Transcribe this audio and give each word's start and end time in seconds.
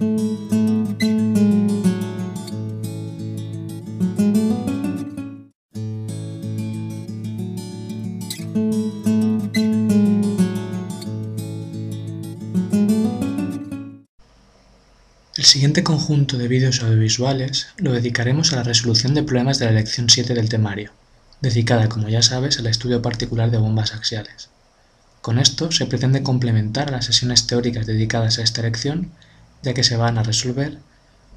El 0.00 0.06
siguiente 15.44 15.82
conjunto 15.82 16.38
de 16.38 16.46
vídeos 16.46 16.80
audiovisuales 16.82 17.66
lo 17.78 17.92
dedicaremos 17.92 18.52
a 18.52 18.56
la 18.56 18.62
resolución 18.62 19.14
de 19.14 19.24
problemas 19.24 19.58
de 19.58 19.66
la 19.66 19.72
lección 19.72 20.08
7 20.08 20.34
del 20.34 20.48
temario, 20.48 20.92
dedicada, 21.40 21.88
como 21.88 22.08
ya 22.08 22.22
sabes, 22.22 22.60
al 22.60 22.68
estudio 22.68 23.02
particular 23.02 23.50
de 23.50 23.58
bombas 23.58 23.94
axiales. 23.94 24.50
Con 25.22 25.40
esto 25.40 25.72
se 25.72 25.86
pretende 25.86 26.22
complementar 26.22 26.90
las 26.90 27.06
sesiones 27.06 27.48
teóricas 27.48 27.86
dedicadas 27.86 28.38
a 28.38 28.42
esta 28.42 28.62
lección, 28.62 29.10
ya 29.62 29.74
que 29.74 29.84
se 29.84 29.96
van 29.96 30.18
a 30.18 30.22
resolver 30.22 30.78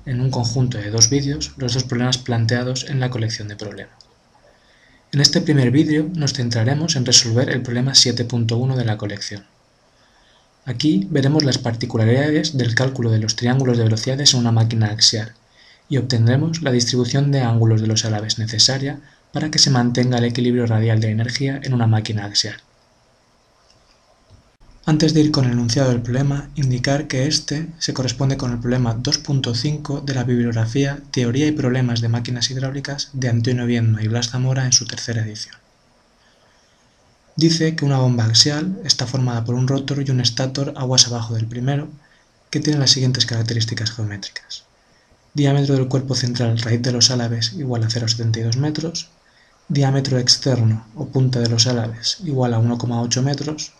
en 0.05 0.21
un 0.21 0.31
conjunto 0.31 0.77
de 0.77 0.89
dos 0.89 1.09
vídeos 1.09 1.53
los 1.57 1.73
dos 1.73 1.83
problemas 1.83 2.17
planteados 2.17 2.89
en 2.89 2.99
la 2.99 3.09
colección 3.09 3.47
de 3.47 3.55
problemas. 3.55 3.95
En 5.11 5.19
este 5.19 5.41
primer 5.41 5.71
vídeo 5.71 6.09
nos 6.15 6.33
centraremos 6.33 6.95
en 6.95 7.05
resolver 7.05 7.49
el 7.49 7.61
problema 7.61 7.91
7.1 7.91 8.75
de 8.75 8.85
la 8.85 8.97
colección. 8.97 9.45
Aquí 10.65 11.07
veremos 11.09 11.43
las 11.43 11.57
particularidades 11.57 12.57
del 12.57 12.75
cálculo 12.75 13.11
de 13.11 13.19
los 13.19 13.35
triángulos 13.35 13.77
de 13.77 13.83
velocidades 13.83 14.33
en 14.33 14.39
una 14.39 14.51
máquina 14.51 14.87
axial 14.87 15.33
y 15.89 15.97
obtendremos 15.97 16.61
la 16.61 16.71
distribución 16.71 17.31
de 17.31 17.41
ángulos 17.41 17.81
de 17.81 17.87
los 17.87 18.05
álabes 18.05 18.39
necesaria 18.39 18.99
para 19.33 19.51
que 19.51 19.59
se 19.59 19.69
mantenga 19.69 20.19
el 20.19 20.25
equilibrio 20.25 20.65
radial 20.65 21.01
de 21.01 21.09
energía 21.09 21.59
en 21.63 21.73
una 21.73 21.87
máquina 21.87 22.25
axial. 22.25 22.55
Antes 24.83 25.13
de 25.13 25.21
ir 25.21 25.29
con 25.31 25.45
el 25.45 25.51
enunciado 25.51 25.89
del 25.89 26.01
problema, 26.01 26.49
indicar 26.55 27.07
que 27.07 27.27
este 27.27 27.67
se 27.77 27.93
corresponde 27.93 28.37
con 28.37 28.51
el 28.51 28.57
problema 28.57 28.97
2.5 28.97 30.03
de 30.03 30.15
la 30.15 30.23
bibliografía 30.23 30.99
Teoría 31.11 31.45
y 31.45 31.51
problemas 31.51 32.01
de 32.01 32.09
máquinas 32.09 32.49
hidráulicas 32.49 33.11
de 33.13 33.29
Antonio 33.29 33.67
Viedma 33.67 34.01
y 34.01 34.07
Blas 34.07 34.29
Zamora 34.29 34.65
en 34.65 34.71
su 34.71 34.87
tercera 34.87 35.21
edición. 35.21 35.55
Dice 37.35 37.75
que 37.75 37.85
una 37.85 37.99
bomba 37.99 38.25
axial 38.25 38.79
está 38.83 39.05
formada 39.05 39.45
por 39.45 39.53
un 39.53 39.67
rotor 39.67 40.03
y 40.03 40.09
un 40.09 40.19
estator 40.19 40.73
aguas 40.75 41.05
abajo 41.07 41.35
del 41.35 41.45
primero, 41.45 41.87
que 42.49 42.59
tiene 42.59 42.79
las 42.79 42.89
siguientes 42.89 43.27
características 43.27 43.91
geométricas. 43.91 44.63
Diámetro 45.35 45.75
del 45.75 45.89
cuerpo 45.89 46.15
central 46.15 46.57
raíz 46.57 46.81
de 46.81 46.91
los 46.91 47.11
álabes 47.11 47.53
igual 47.53 47.83
a 47.83 47.87
0,72 47.87 48.57
metros, 48.57 49.09
diámetro 49.69 50.17
externo 50.17 50.87
o 50.95 51.05
punta 51.07 51.39
de 51.39 51.49
los 51.49 51.67
álabes 51.67 52.17
igual 52.25 52.55
a 52.55 52.59
1,8 52.59 53.21
metros, 53.21 53.73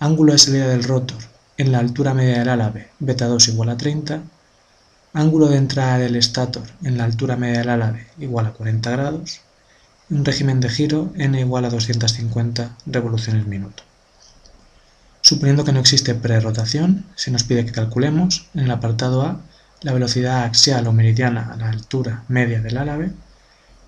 ángulo 0.00 0.32
de 0.32 0.38
salida 0.38 0.66
del 0.66 0.84
rotor 0.84 1.18
en 1.58 1.72
la 1.72 1.78
altura 1.78 2.14
media 2.14 2.38
del 2.38 2.48
álabe 2.48 2.88
beta 3.00 3.26
2 3.26 3.48
igual 3.48 3.68
a 3.68 3.76
30, 3.76 4.22
ángulo 5.12 5.48
de 5.48 5.58
entrada 5.58 5.98
del 5.98 6.16
estator 6.16 6.62
en 6.82 6.96
la 6.96 7.04
altura 7.04 7.36
media 7.36 7.58
del 7.58 7.68
álabe 7.68 8.06
igual 8.18 8.46
a 8.46 8.52
40 8.52 8.90
grados, 8.90 9.42
un 10.08 10.24
régimen 10.24 10.58
de 10.60 10.70
giro 10.70 11.12
n 11.16 11.38
igual 11.38 11.66
a 11.66 11.70
250 11.70 12.76
revoluciones 12.86 13.46
minuto. 13.46 13.82
Suponiendo 15.20 15.64
que 15.64 15.72
no 15.72 15.80
existe 15.80 16.14
prerrotación, 16.14 17.04
se 17.14 17.30
nos 17.30 17.44
pide 17.44 17.66
que 17.66 17.72
calculemos 17.72 18.46
en 18.54 18.60
el 18.60 18.70
apartado 18.70 19.20
A 19.20 19.42
la 19.82 19.92
velocidad 19.92 20.44
axial 20.44 20.86
o 20.86 20.92
meridiana 20.94 21.52
a 21.52 21.56
la 21.56 21.68
altura 21.68 22.24
media 22.28 22.62
del 22.62 22.78
álabe, 22.78 23.12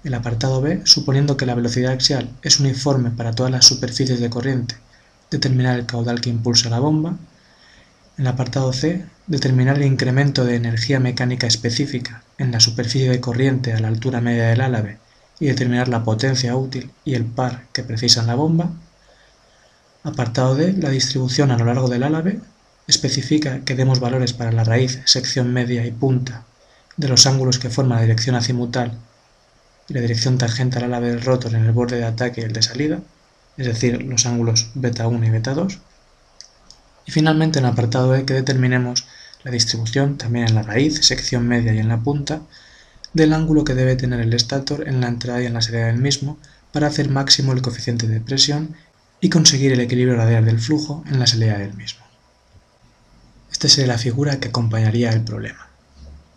el 0.05 0.13
apartado 0.13 0.61
B, 0.61 0.83
suponiendo 0.85 1.39
que 1.39 1.47
la 1.47 1.55
velocidad 1.55 1.93
axial 1.93 2.29
es 2.43 2.61
uniforme 2.61 3.11
para 3.11 3.33
todas 3.33 3.51
las 3.51 3.65
superficies 3.65 4.21
de 4.21 4.29
corriente, 4.29 4.75
determinar 5.33 5.79
el 5.79 5.87
caudal 5.87 6.21
que 6.21 6.31
impulsa 6.31 6.71
la 6.71 6.79
bomba, 6.79 7.17
en 8.17 8.25
el 8.25 8.27
apartado 8.29 8.73
C, 8.73 9.05
determinar 9.27 9.79
el 9.79 9.85
incremento 9.85 10.45
de 10.45 10.55
energía 10.55 11.01
mecánica 11.01 11.47
específica 11.47 12.23
en 12.39 12.53
la 12.53 12.61
superficie 12.61 13.11
de 13.11 13.21
corriente 13.21 13.73
a 13.73 13.81
la 13.81 13.89
altura 13.89 14.21
media 14.21 14.49
del 14.49 14.61
álabe 14.61 14.99
y 15.41 15.47
determinar 15.47 15.89
la 15.89 16.05
potencia 16.05 16.55
útil 16.55 16.93
y 17.05 17.15
el 17.15 17.25
par 17.25 17.65
que 17.73 17.83
precisan 17.83 18.27
la 18.27 18.35
bomba. 18.35 18.71
Apartado 20.05 20.55
D. 20.55 20.75
La 20.75 20.91
distribución 20.91 21.51
a 21.51 21.59
lo 21.59 21.65
largo 21.65 21.89
del 21.89 22.03
álabe 22.03 22.41
especifica 22.87 23.61
que 23.65 23.75
demos 23.75 24.01
valores 24.01 24.33
para 24.33 24.53
la 24.53 24.65
raíz, 24.65 25.01
sección 25.05 25.53
media 25.53 25.87
y 25.87 25.91
punta 25.91 26.45
de 26.97 27.09
los 27.09 27.27
ángulos 27.27 27.59
que 27.59 27.71
forman 27.71 27.99
la 27.99 28.03
dirección 28.03 28.37
azimutal 28.37 28.93
y 29.89 29.95
la 29.95 30.01
dirección 30.01 30.39
tangente 30.39 30.79
al 30.79 30.85
álabe 30.85 31.09
del 31.09 31.23
rotor 31.23 31.55
en 31.55 31.65
el 31.65 31.73
borde 31.73 31.97
de 31.97 32.05
ataque 32.05 32.43
y 32.43 32.45
el 32.45 32.53
de 32.53 32.63
salida, 32.63 33.01
es 33.57 33.67
decir, 33.67 34.03
los 34.03 34.27
ángulos 34.27 34.71
beta 34.75 35.07
1 35.07 35.27
y 35.27 35.31
beta 35.31 35.55
2. 35.55 35.79
Y 37.07 37.11
finalmente 37.13 37.59
en 37.59 37.65
el 37.65 37.73
apartado 37.73 38.15
E 38.15 38.25
que 38.25 38.35
determinemos 38.35 39.07
la 39.45 39.51
distribución 39.51 40.19
también 40.19 40.49
en 40.49 40.55
la 40.55 40.63
raíz, 40.63 41.05
sección 41.05 41.47
media 41.47 41.73
y 41.73 41.79
en 41.79 41.89
la 41.89 42.01
punta 42.01 42.43
del 43.13 43.33
ángulo 43.33 43.65
que 43.65 43.75
debe 43.75 43.97
tener 43.97 44.21
el 44.21 44.33
estator 44.33 44.89
en 44.89 45.01
la 45.01 45.09
entrada 45.09 45.43
y 45.43 45.47
en 45.47 45.55
la 45.55 45.63
salida 45.63 45.87
del 45.87 45.99
mismo 45.99 46.39
para 46.73 46.87
hacer 46.87 47.11
máximo 47.11 47.53
el 47.53 47.61
coeficiente 47.61 48.07
de 48.09 48.21
presión 48.21 48.75
y 49.21 49.29
conseguir 49.29 49.73
el 49.73 49.81
equilibrio 49.81 50.17
radial 50.17 50.45
del 50.45 50.61
flujo 50.61 51.05
en 51.07 51.19
la 51.19 51.27
salida 51.27 51.59
del 51.59 51.75
mismo. 51.75 52.05
Esta 53.51 53.69
sería 53.69 53.93
la 53.93 53.99
figura 53.99 54.41
que 54.41 54.49
acompañaría 54.49 55.11
el 55.11 55.23
problema. 55.23 55.69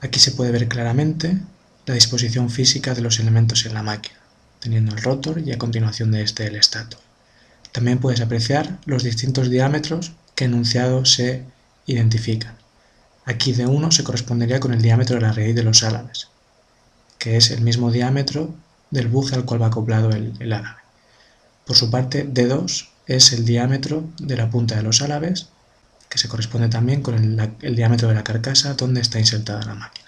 Aquí 0.01 0.19
se 0.19 0.31
puede 0.31 0.51
ver 0.51 0.67
claramente 0.67 1.37
la 1.85 1.93
disposición 1.93 2.49
física 2.49 2.93
de 2.93 3.01
los 3.01 3.19
elementos 3.19 3.65
en 3.65 3.73
la 3.73 3.83
máquina, 3.83 4.19
teniendo 4.59 4.93
el 4.93 5.01
rotor 5.01 5.39
y 5.39 5.51
a 5.51 5.57
continuación 5.57 6.11
de 6.11 6.21
este 6.21 6.45
el 6.45 6.55
estator. 6.55 7.04
También 7.75 7.99
puedes 7.99 8.21
apreciar 8.21 8.79
los 8.85 9.03
distintos 9.03 9.49
diámetros 9.49 10.13
que 10.33 10.45
enunciado 10.45 11.03
se 11.03 11.43
identifican. 11.85 12.55
Aquí 13.25 13.51
de 13.51 13.65
1 13.65 13.91
se 13.91 14.05
correspondería 14.05 14.61
con 14.61 14.73
el 14.73 14.81
diámetro 14.81 15.17
de 15.17 15.23
la 15.23 15.33
raíz 15.33 15.53
de 15.53 15.63
los 15.63 15.83
álabes, 15.83 16.29
que 17.19 17.35
es 17.35 17.51
el 17.51 17.59
mismo 17.59 17.91
diámetro 17.91 18.55
del 18.91 19.09
buje 19.09 19.35
al 19.35 19.43
cual 19.43 19.61
va 19.61 19.67
acoplado 19.67 20.11
el, 20.11 20.53
árabe. 20.53 20.79
Por 21.65 21.75
su 21.75 21.91
parte, 21.91 22.25
D2 22.25 22.87
es 23.07 23.33
el 23.33 23.43
diámetro 23.43 24.05
de 24.19 24.37
la 24.37 24.49
punta 24.49 24.77
de 24.77 24.83
los 24.83 25.01
álabes, 25.01 25.49
que 26.07 26.17
se 26.17 26.29
corresponde 26.29 26.69
también 26.69 27.01
con 27.01 27.15
el, 27.61 27.75
diámetro 27.75 28.07
de 28.07 28.15
la 28.15 28.23
carcasa 28.23 28.75
donde 28.75 29.01
está 29.01 29.19
insertada 29.19 29.65
la 29.65 29.75
máquina. 29.75 30.04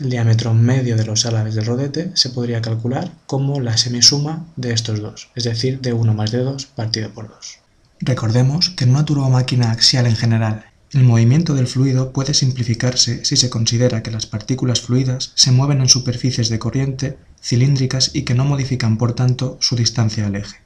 El 0.00 0.10
diámetro 0.10 0.54
medio 0.54 0.96
de 0.96 1.04
los 1.04 1.26
álabes 1.26 1.56
del 1.56 1.66
rodete 1.66 2.12
se 2.14 2.30
podría 2.30 2.62
calcular 2.62 3.12
como 3.26 3.60
la 3.60 3.76
semisuma 3.76 4.46
de 4.54 4.72
estos 4.72 5.00
dos, 5.00 5.28
es 5.34 5.42
decir, 5.42 5.80
D1 5.80 6.14
más 6.14 6.32
D2 6.32 6.66
partido 6.66 7.10
por 7.10 7.28
2. 7.28 7.58
Recordemos 8.00 8.70
que 8.70 8.84
en 8.84 8.90
una 8.90 9.04
turbomáquina 9.04 9.72
axial 9.72 10.06
en 10.06 10.14
general 10.14 10.66
el 10.92 11.02
movimiento 11.02 11.54
del 11.54 11.66
fluido 11.66 12.12
puede 12.12 12.32
simplificarse 12.32 13.24
si 13.24 13.36
se 13.36 13.50
considera 13.50 14.04
que 14.04 14.12
las 14.12 14.26
partículas 14.26 14.80
fluidas 14.80 15.32
se 15.34 15.50
mueven 15.50 15.80
en 15.80 15.88
superficies 15.88 16.48
de 16.48 16.60
corriente 16.60 17.18
cilíndricas 17.42 18.12
y 18.14 18.22
que 18.22 18.34
no 18.34 18.44
modifican 18.44 18.98
por 18.98 19.14
tanto 19.14 19.58
su 19.60 19.74
distancia 19.74 20.26
al 20.26 20.36
eje. 20.36 20.58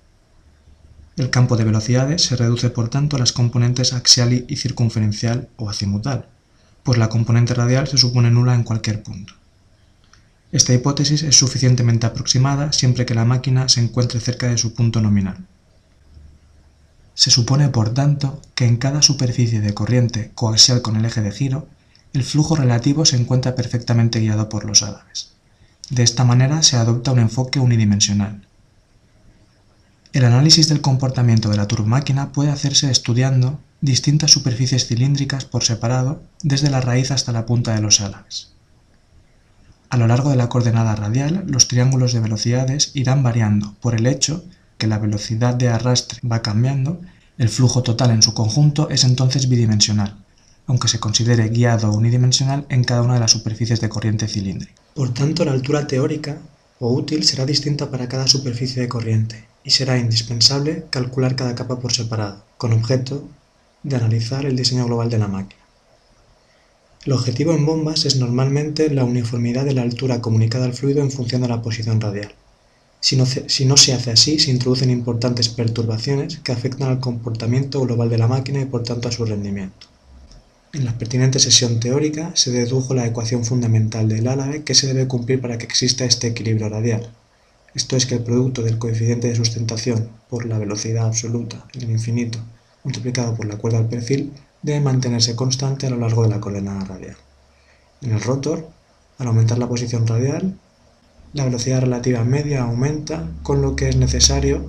El 1.16 1.30
campo 1.30 1.56
de 1.56 1.64
velocidades 1.64 2.22
se 2.22 2.36
reduce 2.36 2.68
por 2.68 2.90
tanto 2.90 3.16
a 3.16 3.18
las 3.18 3.32
componentes 3.32 3.94
axial 3.94 4.44
y 4.46 4.56
circunferencial 4.56 5.48
o 5.56 5.70
azimutal, 5.70 6.28
pues 6.82 6.98
la 6.98 7.08
componente 7.08 7.54
radial 7.54 7.86
se 7.86 7.98
supone 7.98 8.30
nula 8.30 8.54
en 8.54 8.64
cualquier 8.64 9.02
punto. 9.02 9.34
Esta 10.52 10.74
hipótesis 10.74 11.22
es 11.22 11.36
suficientemente 11.36 12.06
aproximada 12.06 12.72
siempre 12.72 13.06
que 13.06 13.14
la 13.14 13.24
máquina 13.24 13.68
se 13.68 13.80
encuentre 13.80 14.20
cerca 14.20 14.48
de 14.48 14.58
su 14.58 14.74
punto 14.74 15.00
nominal. 15.00 15.46
Se 17.14 17.30
supone, 17.30 17.68
por 17.68 17.94
tanto, 17.94 18.40
que 18.54 18.66
en 18.66 18.76
cada 18.76 19.02
superficie 19.02 19.60
de 19.60 19.74
corriente 19.74 20.30
coaxial 20.34 20.82
con 20.82 20.96
el 20.96 21.04
eje 21.04 21.20
de 21.22 21.30
giro, 21.30 21.68
el 22.12 22.24
flujo 22.24 22.56
relativo 22.56 23.04
se 23.04 23.16
encuentra 23.16 23.54
perfectamente 23.54 24.20
guiado 24.20 24.48
por 24.48 24.64
los 24.64 24.82
álabes. 24.82 25.30
De 25.88 26.02
esta 26.02 26.24
manera 26.24 26.62
se 26.62 26.76
adopta 26.76 27.12
un 27.12 27.18
enfoque 27.18 27.58
unidimensional. 27.58 28.46
El 30.12 30.24
análisis 30.26 30.68
del 30.68 30.82
comportamiento 30.82 31.48
de 31.48 31.56
la 31.56 31.66
turbomáquina 31.66 32.32
puede 32.32 32.50
hacerse 32.50 32.90
estudiando 32.90 33.58
distintas 33.82 34.30
superficies 34.30 34.86
cilíndricas 34.86 35.44
por 35.44 35.64
separado 35.64 36.22
desde 36.42 36.70
la 36.70 36.80
raíz 36.80 37.10
hasta 37.10 37.32
la 37.32 37.44
punta 37.44 37.74
de 37.74 37.82
los 37.82 38.00
álabes. 38.00 38.52
A 39.90 39.98
lo 39.98 40.06
largo 40.06 40.30
de 40.30 40.36
la 40.36 40.48
coordenada 40.48 40.94
radial, 40.94 41.44
los 41.48 41.68
triángulos 41.68 42.14
de 42.14 42.20
velocidades 42.20 42.92
irán 42.94 43.22
variando 43.22 43.74
por 43.80 43.94
el 43.94 44.06
hecho 44.06 44.44
que 44.78 44.86
la 44.86 44.98
velocidad 44.98 45.54
de 45.54 45.68
arrastre 45.68 46.20
va 46.26 46.42
cambiando, 46.42 47.00
el 47.38 47.48
flujo 47.48 47.82
total 47.82 48.12
en 48.12 48.22
su 48.22 48.34
conjunto 48.34 48.88
es 48.88 49.04
entonces 49.04 49.48
bidimensional, 49.48 50.16
aunque 50.66 50.88
se 50.88 51.00
considere 51.00 51.48
guiado 51.48 51.92
unidimensional 51.92 52.64
en 52.68 52.84
cada 52.84 53.02
una 53.02 53.14
de 53.14 53.20
las 53.20 53.32
superficies 53.32 53.80
de 53.80 53.88
corriente 53.88 54.28
cilíndrica. 54.28 54.80
Por 54.94 55.12
tanto, 55.12 55.44
la 55.44 55.52
altura 55.52 55.86
teórica 55.88 56.38
o 56.78 56.92
útil 56.92 57.24
será 57.24 57.46
distinta 57.46 57.90
para 57.90 58.08
cada 58.08 58.28
superficie 58.28 58.80
de 58.80 58.88
corriente 58.88 59.44
y 59.64 59.70
será 59.70 59.98
indispensable 59.98 60.86
calcular 60.90 61.34
cada 61.34 61.54
capa 61.54 61.80
por 61.80 61.92
separado, 61.92 62.44
con 62.58 62.72
objeto 62.72 63.28
de 63.82 63.96
analizar 63.96 64.46
el 64.46 64.56
diseño 64.56 64.86
global 64.86 65.10
de 65.10 65.18
la 65.18 65.28
máquina. 65.28 65.62
El 67.04 67.12
objetivo 67.14 67.52
en 67.52 67.66
bombas 67.66 68.04
es 68.04 68.16
normalmente 68.16 68.88
la 68.88 69.04
uniformidad 69.04 69.64
de 69.64 69.74
la 69.74 69.82
altura 69.82 70.20
comunicada 70.20 70.66
al 70.66 70.74
fluido 70.74 71.02
en 71.02 71.10
función 71.10 71.42
de 71.42 71.48
la 71.48 71.60
posición 71.60 72.00
radial. 72.00 72.32
Si 73.00 73.16
no, 73.16 73.76
se 73.76 73.92
hace 73.92 74.12
así, 74.12 74.38
se 74.38 74.52
introducen 74.52 74.88
importantes 74.88 75.48
perturbaciones 75.48 76.38
que 76.38 76.52
afectan 76.52 76.88
al 76.88 77.00
comportamiento 77.00 77.80
global 77.80 78.08
de 78.08 78.18
la 78.18 78.28
máquina 78.28 78.60
y 78.60 78.66
por 78.66 78.84
tanto 78.84 79.08
a 79.08 79.12
su 79.12 79.24
rendimiento. 79.24 79.88
En 80.72 80.84
la 80.84 80.96
pertinente 80.96 81.40
sesión 81.40 81.80
teórica 81.80 82.30
se 82.34 82.52
dedujo 82.52 82.94
la 82.94 83.04
ecuación 83.04 83.44
fundamental 83.44 84.08
del 84.08 84.28
álave 84.28 84.62
que 84.62 84.76
se 84.76 84.86
debe 84.86 85.08
cumplir 85.08 85.40
para 85.40 85.58
que 85.58 85.66
exista 85.66 86.04
este 86.04 86.28
equilibrio 86.28 86.68
radial. 86.68 87.10
Esto 87.74 87.96
es 87.96 88.06
que 88.06 88.14
el 88.14 88.22
producto 88.22 88.62
del 88.62 88.78
coeficiente 88.78 89.26
de 89.26 89.34
sustentación 89.34 90.08
por 90.30 90.46
la 90.46 90.58
velocidad 90.58 91.06
absoluta 91.06 91.66
en 91.74 91.82
el 91.82 91.90
infinito 91.90 92.38
multiplicado 92.84 93.34
por 93.34 93.46
la 93.46 93.56
cuerda 93.56 93.78
al 93.78 93.88
perfil 93.88 94.32
debe 94.62 94.80
mantenerse 94.80 95.36
constante 95.36 95.86
a 95.86 95.90
lo 95.90 95.98
largo 95.98 96.22
de 96.22 96.28
la 96.28 96.40
coordenada 96.40 96.84
radial. 96.84 97.16
En 98.00 98.12
el 98.12 98.20
rotor, 98.20 98.68
al 99.18 99.26
aumentar 99.26 99.58
la 99.58 99.68
posición 99.68 100.06
radial, 100.06 100.58
la 101.32 101.44
velocidad 101.44 101.80
relativa 101.80 102.24
media 102.24 102.62
aumenta, 102.62 103.28
con 103.42 103.62
lo 103.62 103.76
que 103.76 103.88
es 103.88 103.96
necesario 103.96 104.68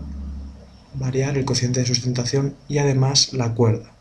variar 0.94 1.38
el 1.38 1.46
coeficiente 1.46 1.80
de 1.80 1.86
sustentación 1.86 2.56
y 2.68 2.78
además 2.78 3.34
la 3.34 3.54
cuerda. 3.54 3.92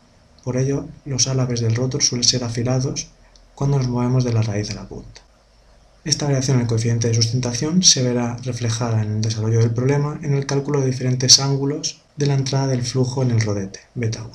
Por 0.43 0.57
ello, 0.57 0.87
los 1.05 1.27
álabes 1.27 1.61
del 1.61 1.75
rotor 1.75 2.03
suelen 2.03 2.23
ser 2.23 2.43
afilados 2.43 3.09
cuando 3.55 3.77
nos 3.77 3.87
movemos 3.87 4.23
de 4.23 4.33
la 4.33 4.41
raíz 4.41 4.69
a 4.71 4.75
la 4.75 4.87
punta. 4.87 5.21
Esta 6.05 6.25
variación 6.25 6.57
en 6.57 6.61
el 6.61 6.67
coeficiente 6.67 7.07
de 7.07 7.13
sustentación 7.13 7.81
se 7.81 8.03
verá 8.03 8.37
reflejada 8.43 9.01
en 9.01 9.13
el 9.13 9.21
desarrollo 9.21 9.59
del 9.59 9.71
problema 9.71 10.19
en 10.21 10.33
el 10.33 10.45
cálculo 10.45 10.81
de 10.81 10.87
diferentes 10.87 11.39
ángulos 11.39 12.02
de 12.15 12.27
la 12.27 12.35
entrada 12.35 12.67
del 12.67 12.83
flujo 12.83 13.23
en 13.23 13.31
el 13.31 13.41
rodete, 13.41 13.79
beta 13.95 14.23
1. 14.23 14.31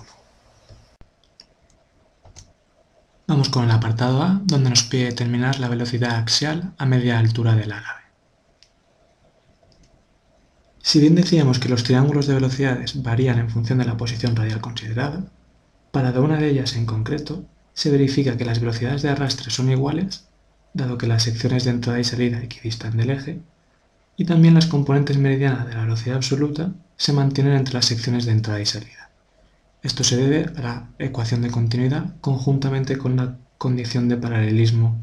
Vamos 3.29 3.51
con 3.51 3.65
el 3.65 3.71
apartado 3.71 4.23
A, 4.23 4.41
donde 4.45 4.71
nos 4.71 4.85
pide 4.85 5.05
determinar 5.05 5.61
la 5.61 5.69
velocidad 5.69 6.17
axial 6.17 6.73
a 6.79 6.87
media 6.87 7.19
altura 7.19 7.55
del 7.55 7.73
álave. 7.73 8.01
Si 10.83 10.99
bien 11.01 11.15
decíamos 11.15 11.59
que 11.59 11.69
los 11.69 11.85
triángulos 11.85 12.27
de 12.27 12.35
velocidades 12.35 13.03
varían 13.03 13.39
en 13.39 13.51
función 13.51 13.79
de 13.79 13.85
la 13.85 13.99
posición 13.99 14.35
radial 14.35 14.61
considerada, 14.61 15.25
para 15.91 16.19
una 16.21 16.39
de 16.39 16.49
ellas 16.49 16.75
en 16.75 16.87
concreto 16.87 17.45
se 17.75 17.91
verifica 17.91 18.37
que 18.37 18.45
las 18.45 18.61
velocidades 18.61 19.03
de 19.03 19.11
arrastre 19.11 19.51
son 19.51 19.71
iguales, 19.71 20.27
dado 20.73 20.97
que 20.99 21.07
las 21.07 21.23
secciones 21.23 21.65
de 21.65 21.71
entrada 21.71 22.01
y 22.01 22.05
salida 22.05 22.43
equidistan 22.43 22.97
del 22.97 23.11
eje, 23.11 23.41
y 24.17 24.25
también 24.25 24.55
las 24.55 24.67
componentes 24.67 25.19
meridianas 25.19 25.67
de 25.69 25.75
la 25.75 25.83
velocidad 25.83 26.17
absoluta 26.17 26.73
se 26.99 27.15
mantienen 27.15 27.55
entre 27.55 27.75
las 27.75 27.87
secciones 27.87 28.27
de 28.27 28.33
entrada 28.33 28.61
y 28.61 28.67
salida. 28.67 29.09
Esto 29.83 30.05
se 30.05 30.17
debe 30.17 30.51
a 30.57 30.61
la 30.61 30.89
ecuación 30.99 31.41
de 31.41 31.51
continuidad 31.51 32.17
conjuntamente 32.21 32.99
con 32.99 33.17
la 33.17 33.37
condición 33.57 34.09
de 34.09 34.17
paralelismo 34.17 34.99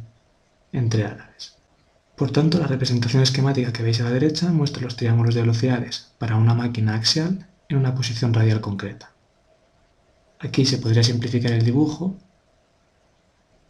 entre 0.73 1.05
álabes. 1.05 1.55
Por 2.17 2.31
tanto, 2.31 2.59
la 2.59 2.67
representación 2.67 3.23
esquemática 3.23 3.73
que 3.73 3.83
veis 3.83 4.01
a 4.01 4.03
la 4.03 4.11
derecha 4.11 4.51
muestra 4.51 4.83
los 4.83 4.97
triángulos 4.97 5.35
de 5.35 5.41
velocidades 5.41 6.11
para 6.17 6.35
una 6.35 6.53
máquina 6.53 6.95
axial 6.95 7.47
en 7.69 7.77
una 7.77 7.95
posición 7.95 8.33
radial 8.33 8.61
concreta. 8.61 9.11
Aquí 10.39 10.65
se 10.65 10.77
podría 10.77 11.03
simplificar 11.03 11.53
el 11.53 11.63
dibujo 11.63 12.15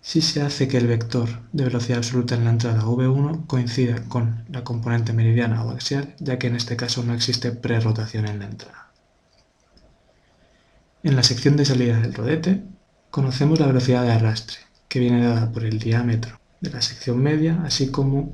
si 0.06 0.22
se 0.22 0.44
hace 0.44 0.68
que 0.68 0.78
el 0.78 0.86
vector 0.86 1.28
de 1.52 1.64
velocidad 1.64 1.98
absoluta 1.98 2.36
en 2.36 2.44
la 2.44 2.52
entrada 2.52 2.84
v1 2.84 3.48
coincida 3.48 4.04
con 4.08 4.46
la 4.50 4.64
componente 4.64 5.14
meridiana 5.14 5.66
o 5.66 5.72
axial, 5.72 6.14
ya 6.20 6.38
que 6.38 6.46
en 6.46 6.56
este 6.56 6.76
caso 6.76 7.04
no 7.04 7.16
existe 7.16 7.52
prerrotación 7.52 8.28
en 8.28 8.38
la 8.38 8.46
entrada. 8.46 8.92
En 11.02 11.16
la 11.16 11.24
sección 11.24 11.58
de 11.58 11.66
salida 11.66 12.00
del 12.00 12.14
rodete, 12.14 12.62
conocemos 13.10 13.60
la 13.60 13.66
velocidad 13.66 14.04
de 14.04 14.12
arrastre, 14.12 14.58
que 14.90 15.00
viene 15.00 15.26
dada 15.26 15.52
por 15.52 15.66
el 15.66 15.80
diámetro 15.80 16.40
de 16.62 16.70
la 16.70 16.84
sección 16.84 17.18
media, 17.18 17.64
así 17.66 17.90
como 17.90 18.32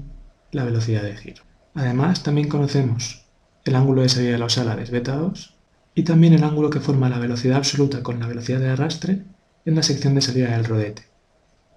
la 0.52 0.66
velocidad 0.66 1.04
de 1.04 1.16
giro. 1.16 1.44
Además, 1.74 2.22
también 2.22 2.50
conocemos 2.50 3.28
el 3.64 3.76
ángulo 3.78 4.02
de 4.02 4.10
salida 4.10 4.34
de 4.34 4.40
los 4.40 4.58
álabes 4.58 4.92
beta 4.92 5.16
2 5.16 5.56
y 5.96 6.04
también 6.04 6.34
el 6.34 6.44
ángulo 6.44 6.70
que 6.70 6.82
forma 6.82 7.08
la 7.08 7.20
velocidad 7.20 7.56
absoluta 7.56 8.04
con 8.04 8.20
la 8.20 8.28
velocidad 8.28 8.60
de 8.60 8.72
arrastre 8.72 9.24
en 9.64 9.76
la 9.76 9.84
sección 9.84 10.16
de 10.16 10.22
salida 10.22 10.52
del 10.52 10.66
rodete, 10.66 11.11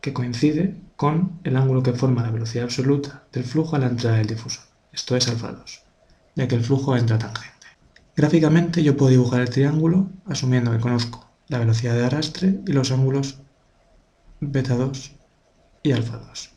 que 0.05 0.13
coincide 0.13 0.77
con 0.97 1.41
el 1.45 1.57
ángulo 1.57 1.83
que 1.83 1.95
forma 1.95 2.23
la 2.23 2.31
velocidad 2.31 2.65
absoluta 2.65 3.25
del 3.33 3.43
flujo 3.43 3.75
a 3.75 3.79
la 3.79 3.87
entrada 3.87 4.19
del 4.19 4.27
difusor, 4.27 4.63
esto 4.93 5.17
es 5.17 5.27
alfa 5.29 5.53
2, 5.53 5.83
ya 6.35 6.47
que 6.47 6.57
el 6.57 6.63
flujo 6.63 6.95
entra 6.95 7.19
tangente. 7.19 7.69
Gráficamente 8.15 8.83
yo 8.83 8.99
puedo 8.99 9.13
dibujar 9.13 9.41
el 9.41 9.49
triángulo 9.49 10.11
asumiendo 10.27 10.73
que 10.73 10.79
conozco 10.79 11.27
la 11.49 11.59
velocidad 11.59 11.95
de 11.95 12.05
arrastre 12.05 12.61
y 12.67 12.73
los 12.73 12.93
ángulos 12.93 13.39
beta 14.41 14.77
2 14.77 15.13
y 15.85 15.93
alfa 15.93 16.19
2. 16.19 16.51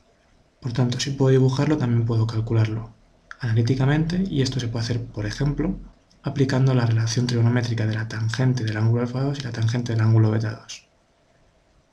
Por 0.60 0.74
tanto, 0.74 1.00
si 1.00 1.12
puedo 1.12 1.32
dibujarlo, 1.32 1.78
también 1.78 2.06
puedo 2.06 2.28
calcularlo 2.28 2.92
analíticamente 3.40 4.26
y 4.30 4.42
esto 4.42 4.60
se 4.60 4.68
puede 4.68 4.84
hacer, 4.84 5.06
por 5.06 5.26
ejemplo, 5.26 5.78
aplicando 6.22 6.74
la 6.74 6.86
relación 6.86 7.28
trigonométrica 7.28 7.88
de 7.88 7.96
la 7.96 8.10
tangente 8.10 8.66
del 8.66 8.76
ángulo 8.76 9.04
alfa 9.04 9.22
2 9.22 9.40
y 9.40 9.44
la 9.44 9.52
tangente 9.54 9.94
del 9.94 10.02
ángulo 10.02 10.32
beta 10.32 10.52
2. 10.52 10.87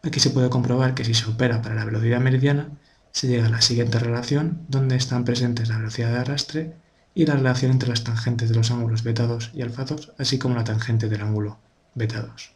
Aquí 0.04 0.20
se 0.20 0.30
puede 0.30 0.50
comprobar 0.50 0.94
que 0.94 1.04
si 1.04 1.14
se 1.14 1.30
opera 1.30 1.62
para 1.62 1.74
la 1.74 1.86
velocidad 1.86 2.20
meridiana, 2.20 2.68
se 3.10 3.26
llega 3.26 3.46
a 3.46 3.48
la 3.48 3.62
siguiente 3.62 3.98
relación 3.98 4.66
donde 4.68 4.96
están 4.96 5.24
presentes 5.24 5.70
la 5.70 5.78
velocidad 5.78 6.12
de 6.12 6.18
arrastre 6.18 6.76
y 7.14 7.24
la 7.24 7.36
relación 7.36 7.70
entre 7.70 7.88
las 7.88 8.04
tangentes 8.04 8.50
de 8.50 8.54
los 8.54 8.70
ángulos 8.70 9.02
beta 9.02 9.26
2 9.26 9.52
y 9.54 9.62
alfa 9.62 9.84
2, 9.84 10.12
así 10.18 10.38
como 10.38 10.56
la 10.56 10.64
tangente 10.64 11.08
del 11.08 11.22
ángulo 11.22 11.58
beta 11.94 12.20
2. 12.20 12.50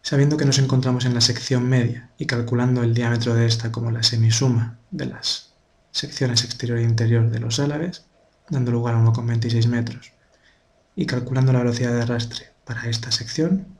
Sabiendo 0.00 0.38
que 0.38 0.46
nos 0.46 0.58
encontramos 0.58 1.04
en 1.04 1.12
la 1.12 1.20
sección 1.20 1.68
media 1.68 2.10
y 2.16 2.24
calculando 2.24 2.82
el 2.82 2.94
diámetro 2.94 3.34
de 3.34 3.44
esta 3.44 3.72
como 3.72 3.90
la 3.90 4.02
semisuma 4.02 4.78
de 4.90 5.06
las 5.06 5.52
secciones 5.90 6.44
exterior 6.44 6.78
e 6.78 6.82
interior 6.82 7.30
de 7.30 7.40
los 7.40 7.58
álabes, 7.58 8.06
dando 8.48 8.70
lugar 8.70 8.94
a 8.94 9.04
1,26 9.04 9.66
metros, 9.66 10.12
y 10.96 11.04
calculando 11.04 11.52
la 11.52 11.58
velocidad 11.58 11.92
de 11.92 12.02
arrastre 12.02 12.46
para 12.64 12.88
esta 12.88 13.10
sección, 13.10 13.73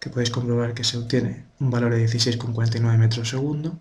que 0.00 0.10
podéis 0.10 0.30
comprobar 0.30 0.74
que 0.74 0.82
se 0.82 0.96
obtiene 0.98 1.44
un 1.60 1.70
valor 1.70 1.94
de 1.94 2.04
16,49 2.04 2.96
metros 2.96 3.28
segundo, 3.28 3.78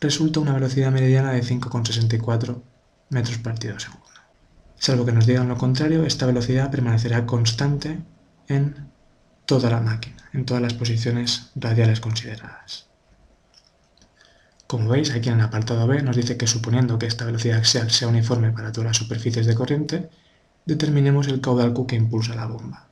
resulta 0.00 0.40
una 0.40 0.54
velocidad 0.54 0.90
meridiana 0.90 1.32
de 1.32 1.42
5,64 1.42 2.62
metros 3.10 3.38
partido 3.38 3.78
segundo. 3.78 4.06
Salvo 4.76 5.04
que 5.04 5.12
nos 5.12 5.26
digan 5.26 5.48
lo 5.48 5.58
contrario, 5.58 6.04
esta 6.04 6.24
velocidad 6.24 6.70
permanecerá 6.70 7.26
constante 7.26 8.00
en 8.48 8.90
toda 9.44 9.68
la 9.68 9.80
máquina, 9.80 10.30
en 10.32 10.46
todas 10.46 10.62
las 10.62 10.74
posiciones 10.74 11.50
radiales 11.54 12.00
consideradas. 12.00 12.88
Como 14.66 14.88
veis, 14.88 15.10
aquí 15.10 15.28
en 15.28 15.34
el 15.34 15.44
apartado 15.44 15.86
B 15.86 16.00
nos 16.02 16.16
dice 16.16 16.36
que 16.36 16.46
suponiendo 16.46 16.98
que 16.98 17.06
esta 17.06 17.26
velocidad 17.26 17.58
axial 17.58 17.90
sea 17.90 18.08
uniforme 18.08 18.52
para 18.52 18.72
todas 18.72 18.86
las 18.86 18.96
superficies 18.96 19.46
de 19.46 19.54
corriente, 19.54 20.08
determinemos 20.64 21.28
el 21.28 21.40
caudal 21.40 21.74
Q 21.74 21.86
que 21.86 21.96
impulsa 21.96 22.34
la 22.34 22.46
bomba. 22.46 22.89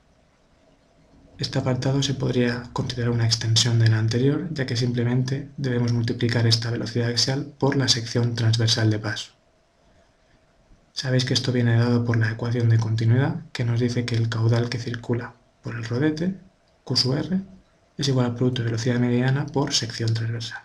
Este 1.39 1.57
apartado 1.57 2.03
se 2.03 2.15
podría 2.15 2.63
considerar 2.73 3.11
una 3.11 3.25
extensión 3.25 3.79
del 3.79 3.93
anterior, 3.93 4.49
ya 4.51 4.65
que 4.65 4.75
simplemente 4.75 5.49
debemos 5.55 5.93
multiplicar 5.93 6.45
esta 6.45 6.69
velocidad 6.69 7.07
axial 7.07 7.53
por 7.57 7.77
la 7.77 7.87
sección 7.87 8.35
transversal 8.35 8.89
de 8.89 8.99
paso. 8.99 9.31
Sabéis 10.91 11.23
que 11.23 11.33
esto 11.33 11.53
viene 11.53 11.77
dado 11.77 12.03
por 12.03 12.17
la 12.17 12.29
ecuación 12.29 12.67
de 12.67 12.77
continuidad, 12.77 13.45
que 13.53 13.63
nos 13.63 13.79
dice 13.79 14.03
que 14.03 14.17
el 14.17 14.27
caudal 14.27 14.67
que 14.67 14.79
circula 14.79 15.33
por 15.63 15.75
el 15.75 15.85
rodete 15.85 16.35
Q 16.83 16.95
R 17.13 17.39
es 17.97 18.07
igual 18.09 18.25
al 18.25 18.35
producto 18.35 18.61
de 18.61 18.71
velocidad 18.71 18.99
mediana 18.99 19.45
por 19.45 19.73
sección 19.73 20.13
transversal. 20.13 20.63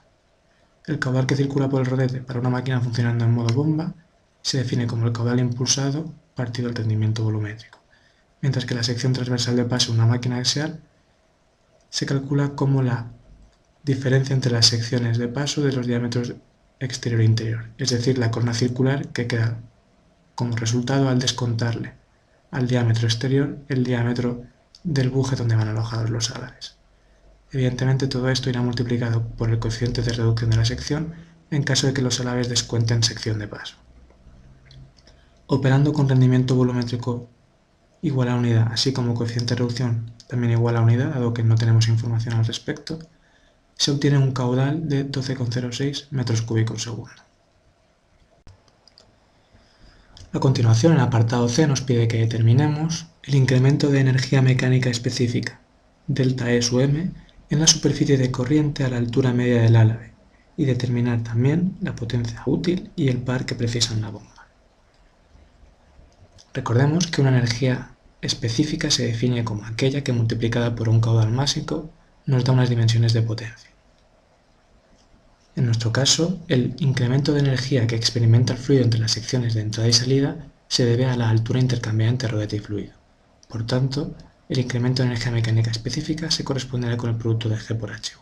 El 0.87 0.99
caudal 0.99 1.27
que 1.27 1.37
circula 1.37 1.69
por 1.69 1.83
el 1.83 1.87
rodete 1.87 2.21
para 2.21 2.41
una 2.41 2.51
máquina 2.51 2.81
funcionando 2.81 3.25
en 3.25 3.33
modo 3.33 3.55
bomba 3.55 3.95
se 4.43 4.59
define 4.59 4.89
como 4.89 5.07
el 5.07 5.13
caudal 5.13 5.39
impulsado 5.39 6.13
partido 6.35 6.67
del 6.67 6.75
tendimiento 6.75 7.23
volumétrico, 7.23 7.79
mientras 8.45 8.67
que 8.67 8.75
la 8.75 8.83
sección 8.83 9.15
transversal 9.15 9.57
de 9.57 9.65
paso 9.65 9.91
de 9.91 9.99
una 9.99 10.07
máquina 10.07 10.37
axial 10.37 10.79
se 11.89 12.05
calcula 12.05 12.51
como 12.51 12.83
la 12.83 13.07
diferencia 13.85 14.35
entre 14.35 14.53
las 14.53 14.67
secciones 14.67 15.17
de 15.17 15.29
paso 15.29 15.63
de 15.63 15.73
los 15.73 15.87
diámetros 15.87 16.35
exterior 16.79 17.23
e 17.23 17.25
interior, 17.25 17.71
es 17.79 17.89
decir, 17.89 18.19
la 18.19 18.31
corona 18.31 18.53
circular 18.53 19.09
que 19.09 19.27
queda 19.27 19.63
como 20.35 20.57
resultado 20.57 21.09
al 21.09 21.21
descontarle 21.21 21.95
al 22.51 22.69
diámetro 22.69 23.07
exterior 23.07 23.57
el 23.71 23.83
diámetro 23.83 24.45
del 24.83 25.09
buje 25.09 25.37
donde 25.37 25.57
van 25.57 25.69
alojados 25.69 26.11
los 26.11 26.31
álabes. 26.31 26.77
Evidentemente 27.51 28.09
todo 28.09 28.29
esto 28.29 28.51
irá 28.51 28.61
multiplicado 28.61 29.27
por 29.27 29.49
el 29.49 29.59
coeficiente 29.59 30.03
de 30.03 30.13
reducción 30.13 30.51
de 30.51 30.59
la 30.59 30.67
sección 30.67 31.15
en 31.51 31.63
caso 31.63 31.87
de 31.87 31.95
que 31.95 32.03
los 32.03 32.21
álabes 32.21 32.51
descuenten 32.51 33.05
sección 33.05 33.39
de 33.39 33.49
paso. 33.49 33.77
Operando 35.47 35.95
con 35.95 36.11
rendimiento 36.11 36.55
volumétrico 36.55 37.31
igual 38.05 38.29
a 38.29 38.37
unidad, 38.37 38.69
así 38.71 38.93
como 38.93 39.15
coeficiente 39.15 39.55
de 39.55 39.59
reducción 39.61 40.13
también 40.29 40.53
igual 40.53 40.77
a 40.77 40.83
unidad, 40.83 41.15
dado 41.15 41.33
que 41.33 41.43
no 41.43 41.55
tenemos 41.55 41.89
información 41.89 42.35
al 42.35 42.45
respecto, 42.45 42.99
se 43.77 43.91
obtiene 43.91 44.19
un 44.19 44.33
caudal 44.33 44.89
de 44.89 45.11
12,06 45.11 46.09
metros 46.11 46.43
cúbicos 46.43 46.83
segundo. 46.83 47.11
A 50.33 50.41
continuación, 50.41 50.93
el 50.93 51.01
apartado 51.01 51.49
C 51.49 51.67
nos 51.67 51.81
pide 51.81 52.09
que 52.09 52.19
determinemos 52.19 53.07
el 53.23 53.37
incremento 53.37 53.89
de 53.89 54.01
energía 54.01 54.43
mecánica 54.43 54.91
específica, 54.91 55.61
delta 56.07 56.53
E 56.53 56.61
sub 56.61 56.81
m, 56.81 57.11
en 57.49 57.61
la 57.61 57.67
superficie 57.67 58.19
de 58.19 58.31
corriente 58.31 58.85
a 58.85 58.91
la 58.91 58.99
altura 58.99 59.33
media 59.33 59.63
del 59.63 59.77
álave 59.77 60.13
y 60.57 60.67
determinar 60.67 61.23
también 61.23 61.77
la 61.81 61.95
potencia 61.95 62.43
útil 62.45 62.91
y 62.97 63.09
el 63.09 63.19
par 63.19 63.47
que 63.47 63.55
precisa 63.55 63.95
la 63.95 64.11
bomba. 64.11 64.49
Recordemos 66.53 67.07
que 67.07 67.21
una 67.21 67.31
energía 67.31 67.94
específica 68.25 68.91
se 68.91 69.07
define 69.07 69.45
como 69.45 69.65
aquella 69.65 70.03
que 70.03 70.13
multiplicada 70.13 70.75
por 70.75 70.89
un 70.89 71.01
caudal 71.01 71.31
másico 71.31 71.91
nos 72.27 72.45
da 72.45 72.53
unas 72.53 72.71
dimensiones 72.71 73.13
de 73.13 73.23
potencia. 73.23 73.71
En 75.57 75.67
nuestro 75.67 75.93
caso, 75.93 76.41
el 76.49 76.75
incremento 76.79 77.33
de 77.33 77.41
energía 77.41 77.87
que 77.87 77.95
experimenta 77.95 78.55
el 78.55 78.59
fluido 78.59 78.83
entre 78.83 79.01
las 79.01 79.13
secciones 79.13 79.55
de 79.55 79.61
entrada 79.61 79.89
y 79.89 79.93
salida 79.93 80.37
se 80.69 80.85
debe 80.85 81.07
a 81.07 81.17
la 81.17 81.31
altura 81.31 81.61
intercambiada 81.61 82.11
entre 82.11 82.29
rodete 82.29 82.57
y 82.57 82.61
fluido. 82.61 82.93
Por 83.49 83.65
tanto, 83.67 84.15
el 84.49 84.59
incremento 84.59 85.03
de 85.03 85.09
energía 85.09 85.31
mecánica 85.31 85.71
específica 85.71 86.31
se 86.31 86.43
corresponderá 86.43 86.97
con 86.97 87.11
el 87.11 87.17
producto 87.17 87.49
de 87.49 87.57
G 87.57 87.79
por 87.79 87.91
HU. 87.91 88.19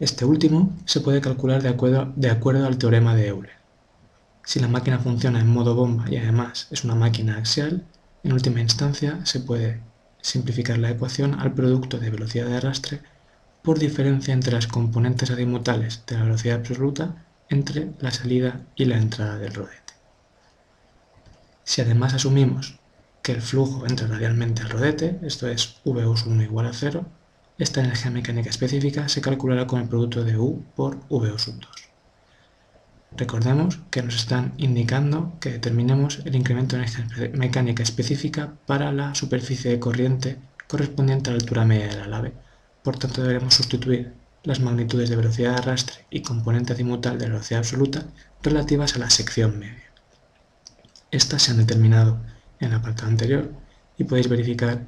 Este 0.00 0.24
último 0.24 0.76
se 0.86 1.00
puede 1.00 1.20
calcular 1.20 1.62
de 1.62 2.30
acuerdo 2.30 2.66
al 2.66 2.78
teorema 2.78 3.14
de 3.14 3.28
Euler. 3.28 3.64
Si 4.44 4.60
la 4.60 4.68
máquina 4.68 4.98
funciona 4.98 5.40
en 5.40 5.48
modo 5.48 5.74
bomba 5.74 6.04
y 6.10 6.16
además 6.16 6.68
es 6.70 6.84
una 6.84 6.94
máquina 6.94 7.38
axial, 7.38 7.84
en 8.24 8.32
última 8.32 8.60
instancia 8.60 9.20
se 9.24 9.40
puede 9.40 9.80
simplificar 10.22 10.78
la 10.78 10.90
ecuación 10.90 11.38
al 11.38 11.52
producto 11.52 11.98
de 11.98 12.10
velocidad 12.10 12.46
de 12.46 12.56
arrastre 12.56 13.00
por 13.62 13.78
diferencia 13.78 14.32
entre 14.32 14.54
las 14.54 14.66
componentes 14.66 15.30
azimutales 15.30 16.02
de 16.06 16.16
la 16.16 16.24
velocidad 16.24 16.56
absoluta 16.56 17.24
entre 17.50 17.92
la 18.00 18.10
salida 18.10 18.62
y 18.74 18.86
la 18.86 18.96
entrada 18.96 19.36
del 19.36 19.52
rodete. 19.52 19.92
Si 21.64 21.82
además 21.82 22.14
asumimos 22.14 22.78
que 23.22 23.32
el 23.32 23.42
flujo 23.42 23.86
entra 23.86 24.06
radialmente 24.06 24.62
al 24.62 24.70
rodete, 24.70 25.18
esto 25.22 25.46
es 25.48 25.76
V1 25.84 26.42
igual 26.42 26.66
a 26.66 26.72
0, 26.72 27.06
esta 27.58 27.80
energía 27.80 28.10
mecánica 28.10 28.50
específica 28.50 29.08
se 29.08 29.20
calculará 29.20 29.66
con 29.66 29.80
el 29.80 29.88
producto 29.88 30.24
de 30.24 30.36
U 30.36 30.64
por 30.74 30.98
V2. 31.08 31.83
Recordemos 33.16 33.78
que 33.90 34.02
nos 34.02 34.16
están 34.16 34.54
indicando 34.56 35.34
que 35.40 35.50
determinemos 35.50 36.20
el 36.24 36.34
incremento 36.34 36.76
de 36.76 36.82
energía 36.82 37.30
mecánica 37.34 37.82
específica 37.82 38.54
para 38.66 38.90
la 38.90 39.14
superficie 39.14 39.70
de 39.70 39.78
corriente 39.78 40.38
correspondiente 40.66 41.30
a 41.30 41.34
la 41.34 41.38
altura 41.38 41.64
media 41.64 41.86
de 41.86 41.96
la 41.96 42.08
lave. 42.08 42.32
Por 42.82 42.98
tanto, 42.98 43.22
deberemos 43.22 43.54
sustituir 43.54 44.12
las 44.42 44.58
magnitudes 44.58 45.10
de 45.10 45.16
velocidad 45.16 45.52
de 45.52 45.58
arrastre 45.58 46.06
y 46.10 46.22
componente 46.22 46.72
azimutal 46.72 47.18
de 47.18 47.26
la 47.26 47.34
velocidad 47.34 47.60
absoluta 47.60 48.04
relativas 48.42 48.96
a 48.96 48.98
la 48.98 49.10
sección 49.10 49.60
media. 49.60 49.92
Estas 51.12 51.42
se 51.42 51.52
han 51.52 51.58
determinado 51.58 52.18
en 52.58 52.68
el 52.68 52.74
apartado 52.74 53.08
anterior 53.08 53.52
y 53.96 54.04
podéis 54.04 54.28
verificar 54.28 54.84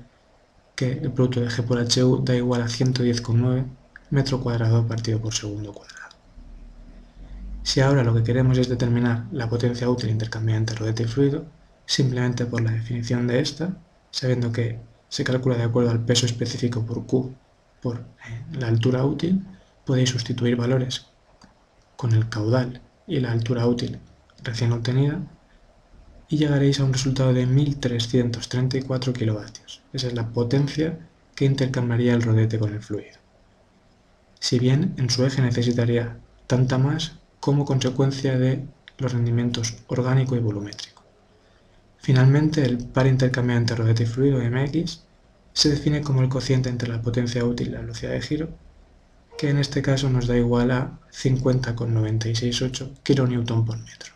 que 0.75 0.93
el 0.93 1.13
producto 1.13 1.41
de 1.41 1.49
G 1.49 1.63
por 1.63 1.79
HU 1.79 2.25
da 2.25 2.35
igual 2.35 2.63
a 2.63 2.67
110,9 2.67 3.65
metro 4.11 4.41
cuadrado 4.41 4.87
partido 4.87 5.21
por 5.21 5.33
segundo 5.33 5.73
cuadrado. 5.73 6.06
Si 7.67 7.81
ahora 7.81 8.05
lo 8.05 8.15
que 8.15 8.23
queremos 8.23 8.57
es 8.59 8.69
determinar 8.69 9.25
la 9.33 9.49
potencia 9.49 9.91
útil 9.91 10.11
intercambiada 10.11 10.61
entre 10.61 10.77
rodete 10.77 11.03
y 11.03 11.07
fluido, 11.07 11.47
simplemente 11.85 12.47
por 12.47 12.61
la 12.61 12.71
definición 12.71 13.27
de 13.27 13.41
esta, 13.41 13.77
sabiendo 14.13 14.53
que 14.53 14.79
se 15.09 15.25
calcula 15.25 15.57
de 15.57 15.65
acuerdo 15.65 15.91
al 15.91 16.05
peso 16.05 16.27
específico 16.27 16.87
por 16.87 17.07
Q 17.07 17.35
por 17.83 17.97
eh, 17.97 18.45
la 18.53 18.69
altura 18.69 19.05
útil, 19.05 19.45
podéis 19.85 20.11
sustituir 20.11 20.55
valores 20.55 21.07
con 21.97 22.13
el 22.13 22.29
caudal 22.29 22.81
y 23.09 23.19
la 23.19 23.33
altura 23.33 23.67
útil 23.67 23.99
recién 24.45 24.71
obtenida 24.71 25.19
y 26.29 26.37
llegaréis 26.37 26.79
a 26.79 26.85
un 26.85 26.93
resultado 26.93 27.33
de 27.33 27.47
1334 27.47 29.13
kilovatios. 29.13 29.83
Esa 29.93 30.07
es 30.07 30.15
la 30.15 30.29
potencia 30.29 31.01
que 31.35 31.47
intercambiaría 31.47 32.15
el 32.15 32.23
rodete 32.23 32.61
con 32.61 32.73
el 32.73 32.81
fluido. 32.81 33.19
Si 34.39 34.61
bien 34.61 34.95
en 34.99 35.11
su 35.11 35.27
eje 35.27 35.43
necesitaría 35.43 36.17
tanta 36.47 36.79
más 36.79 37.17
como 37.47 37.65
consecuencia 37.65 38.37
de 38.37 38.67
los 38.99 39.13
rendimientos 39.13 39.77
orgánico 39.87 40.35
y 40.35 40.41
volumétrico. 40.41 41.05
Finalmente, 41.99 42.65
el 42.65 42.79
par 42.79 43.07
intercambiado 43.07 43.61
entre 43.61 43.77
rodete 43.77 44.03
y 44.03 44.07
fluido, 44.07 44.41
mx, 44.41 45.05
se 45.53 45.71
define 45.71 46.01
como 46.01 46.23
el 46.23 46.29
cociente 46.29 46.71
entre 46.71 46.89
la 46.89 47.01
potencia 47.01 47.45
útil 47.45 47.69
y 47.69 47.71
la 47.71 47.83
velocidad 47.83 48.11
de 48.11 48.21
giro, 48.21 48.49
que 49.39 49.49
en 49.49 49.59
este 49.59 49.81
caso 49.81 50.11
nos 50.11 50.27
da 50.27 50.37
igual 50.37 50.73
a 50.73 50.99
50,968 51.13 52.95
kN 53.05 53.45
por 53.45 53.79
metro. 53.79 54.13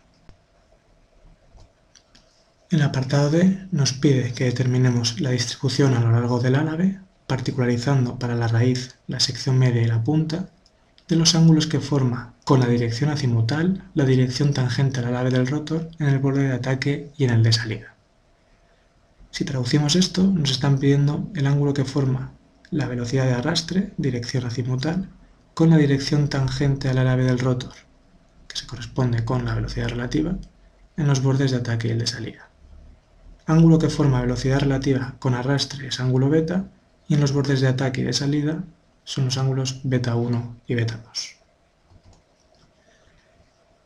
El 2.69 2.81
apartado 2.81 3.29
D 3.29 3.65
nos 3.71 3.93
pide 3.93 4.33
que 4.33 4.43
determinemos 4.43 5.21
la 5.21 5.29
distribución 5.29 5.93
a 5.93 6.01
lo 6.01 6.11
largo 6.11 6.41
del 6.41 6.55
álave, 6.55 6.99
particularizando 7.27 8.19
para 8.19 8.35
la 8.35 8.49
raíz 8.49 8.97
la 9.07 9.21
sección 9.21 9.57
media 9.57 9.81
y 9.81 9.85
la 9.85 10.03
punta, 10.03 10.49
de 11.11 11.17
los 11.17 11.35
ángulos 11.35 11.67
que 11.67 11.81
forma 11.81 12.35
con 12.45 12.61
la 12.61 12.67
dirección 12.67 13.09
azimutal 13.09 13.83
la 13.95 14.05
dirección 14.05 14.53
tangente 14.53 15.01
a 15.01 15.03
la 15.03 15.11
lave 15.11 15.29
del 15.29 15.45
rotor 15.45 15.89
en 15.99 16.07
el 16.07 16.19
borde 16.19 16.43
de 16.43 16.53
ataque 16.53 17.11
y 17.17 17.25
en 17.25 17.31
el 17.31 17.43
de 17.43 17.51
salida. 17.51 17.95
Si 19.29 19.43
traducimos 19.43 19.97
esto, 19.97 20.23
nos 20.23 20.51
están 20.51 20.79
pidiendo 20.79 21.27
el 21.35 21.47
ángulo 21.47 21.73
que 21.73 21.83
forma 21.83 22.31
la 22.69 22.87
velocidad 22.87 23.25
de 23.25 23.33
arrastre, 23.33 23.91
dirección 23.97 24.45
azimutal, 24.45 25.09
con 25.53 25.69
la 25.69 25.75
dirección 25.75 26.29
tangente 26.29 26.87
a 26.87 26.93
la 26.93 27.03
lave 27.03 27.25
del 27.25 27.39
rotor, 27.39 27.73
que 28.47 28.55
se 28.55 28.65
corresponde 28.65 29.25
con 29.25 29.43
la 29.43 29.53
velocidad 29.53 29.89
relativa, 29.89 30.37
en 30.95 31.07
los 31.07 31.21
bordes 31.21 31.51
de 31.51 31.57
ataque 31.57 31.89
y 31.89 31.91
el 31.91 31.99
de 31.99 32.07
salida. 32.07 32.47
Ángulo 33.47 33.79
que 33.79 33.89
forma 33.89 34.21
velocidad 34.21 34.61
relativa 34.61 35.15
con 35.19 35.33
arrastre 35.33 35.87
es 35.87 35.99
ángulo 35.99 36.29
beta, 36.29 36.69
y 37.09 37.15
en 37.15 37.19
los 37.19 37.33
bordes 37.33 37.59
de 37.59 37.67
ataque 37.67 37.99
y 37.99 38.05
de 38.05 38.13
salida 38.13 38.63
son 39.03 39.25
los 39.25 39.37
ángulos 39.37 39.81
beta 39.83 40.15
1 40.15 40.57
y 40.67 40.75
beta 40.75 41.01
2. 41.05 41.41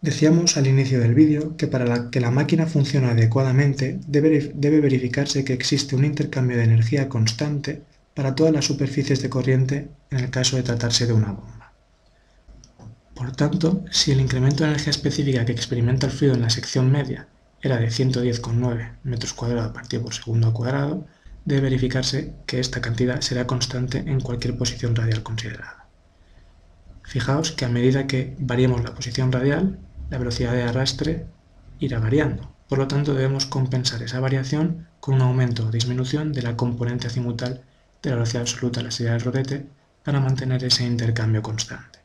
Decíamos 0.05 0.55
al 0.55 0.67
inicio 0.67 0.99
del 0.99 1.15
vídeo 1.15 1.57
que 1.57 1.65
para 1.65 2.11
que 2.11 2.19
la 2.19 2.29
máquina 2.29 2.67
funcione 2.67 3.07
adecuadamente 3.07 3.99
debe, 4.05 4.79
verificarse 4.79 5.43
que 5.43 5.53
existe 5.53 5.95
un 5.95 6.05
intercambio 6.05 6.57
de 6.57 6.63
energía 6.63 7.09
constante 7.09 7.81
para 8.13 8.35
todas 8.35 8.53
las 8.53 8.65
superficies 8.65 9.23
de 9.23 9.31
corriente 9.31 9.89
en 10.11 10.19
el 10.19 10.29
caso 10.29 10.57
de 10.57 10.63
tratarse 10.63 11.07
de 11.07 11.13
una 11.13 11.31
bomba. 11.31 11.73
Por 13.15 13.35
tanto, 13.35 13.83
si 13.89 14.11
el 14.11 14.21
incremento 14.21 14.63
de 14.63 14.69
energía 14.69 14.91
específica 14.91 15.43
que 15.43 15.53
experimenta 15.53 16.05
el 16.05 16.11
fluido 16.11 16.35
en 16.35 16.43
la 16.43 16.51
sección 16.51 16.91
media 16.91 17.27
era 17.59 17.77
de 17.77 17.87
110,9 17.87 18.97
metros 19.03 19.33
cuadrados 19.33 19.73
partido 19.73 20.03
por 20.03 20.13
segundo 20.13 20.53
cuadrado, 20.53 21.07
debe 21.45 21.61
verificarse 21.61 22.33
que 22.47 22.59
esta 22.59 22.81
cantidad 22.81 23.21
será 23.21 23.47
constante 23.47 23.99
en 23.99 24.19
cualquier 24.19 24.57
posición 24.57 24.95
radial 24.95 25.23
considerada. 25.23 25.85
Fijaos 27.03 27.51
que 27.51 27.65
a 27.65 27.69
medida 27.69 28.07
que 28.07 28.35
variemos 28.39 28.83
la 28.83 28.95
posición 28.95 29.31
radial, 29.31 29.79
la 30.09 30.17
velocidad 30.17 30.53
de 30.53 30.63
arrastre 30.63 31.25
irá 31.79 31.99
variando. 31.99 32.51
Por 32.67 32.79
lo 32.79 32.87
tanto, 32.87 33.13
debemos 33.13 33.45
compensar 33.45 34.01
esa 34.01 34.19
variación 34.19 34.87
con 34.99 35.15
un 35.15 35.21
aumento 35.21 35.67
o 35.67 35.71
disminución 35.71 36.33
de 36.33 36.41
la 36.41 36.57
componente 36.57 37.07
azimutal 37.07 37.61
de 38.01 38.09
la 38.09 38.15
velocidad 38.15 38.41
absoluta 38.41 38.79
a 38.79 38.83
la 38.83 38.91
salida 38.91 39.13
del 39.13 39.21
rodete 39.21 39.67
para 40.03 40.19
mantener 40.19 40.63
ese 40.63 40.83
intercambio 40.83 41.43
constante. 41.43 41.99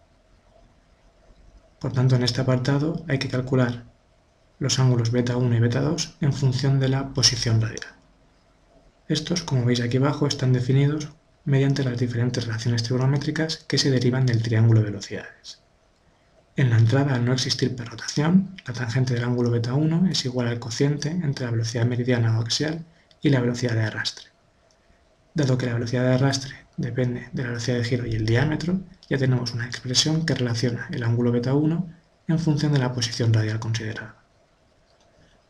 Por 1.78 1.92
tanto, 1.92 2.16
en 2.16 2.24
este 2.24 2.42
apartado 2.42 3.04
hay 3.08 3.18
que 3.18 3.28
calcular 3.28 3.84
los 4.58 4.78
ángulos 4.78 5.10
beta 5.10 5.38
1 5.38 5.56
y 5.56 5.60
beta 5.60 5.80
2 5.80 6.16
en 6.20 6.32
función 6.34 6.78
de 6.78 6.90
la 6.90 7.08
posición 7.14 7.62
radial. 7.62 7.99
Estos, 9.10 9.42
como 9.42 9.64
veis 9.64 9.80
aquí 9.80 9.96
abajo, 9.96 10.28
están 10.28 10.52
definidos 10.52 11.08
mediante 11.44 11.82
las 11.82 11.98
diferentes 11.98 12.46
relaciones 12.46 12.84
trigonométricas 12.84 13.56
que 13.66 13.76
se 13.76 13.90
derivan 13.90 14.24
del 14.24 14.40
triángulo 14.40 14.78
de 14.78 14.86
velocidades. 14.86 15.58
En 16.54 16.70
la 16.70 16.78
entrada, 16.78 17.16
al 17.16 17.24
no 17.24 17.32
existir 17.32 17.74
perrotación, 17.74 18.54
la 18.64 18.72
tangente 18.72 19.14
del 19.14 19.24
ángulo 19.24 19.50
beta 19.50 19.74
1 19.74 20.06
es 20.12 20.24
igual 20.26 20.46
al 20.46 20.60
cociente 20.60 21.08
entre 21.08 21.44
la 21.44 21.50
velocidad 21.50 21.86
meridiana 21.86 22.38
o 22.38 22.42
axial 22.42 22.84
y 23.20 23.30
la 23.30 23.40
velocidad 23.40 23.74
de 23.74 23.82
arrastre. 23.82 24.26
Dado 25.34 25.58
que 25.58 25.66
la 25.66 25.74
velocidad 25.74 26.04
de 26.04 26.14
arrastre 26.14 26.54
depende 26.76 27.30
de 27.32 27.42
la 27.42 27.48
velocidad 27.48 27.78
de 27.78 27.84
giro 27.84 28.06
y 28.06 28.14
el 28.14 28.26
diámetro, 28.26 28.78
ya 29.08 29.18
tenemos 29.18 29.52
una 29.52 29.66
expresión 29.66 30.24
que 30.24 30.36
relaciona 30.36 30.86
el 30.92 31.02
ángulo 31.02 31.32
beta 31.32 31.52
1 31.52 31.94
en 32.28 32.38
función 32.38 32.72
de 32.72 32.78
la 32.78 32.92
posición 32.92 33.32
radial 33.32 33.58
considerada. 33.58 34.14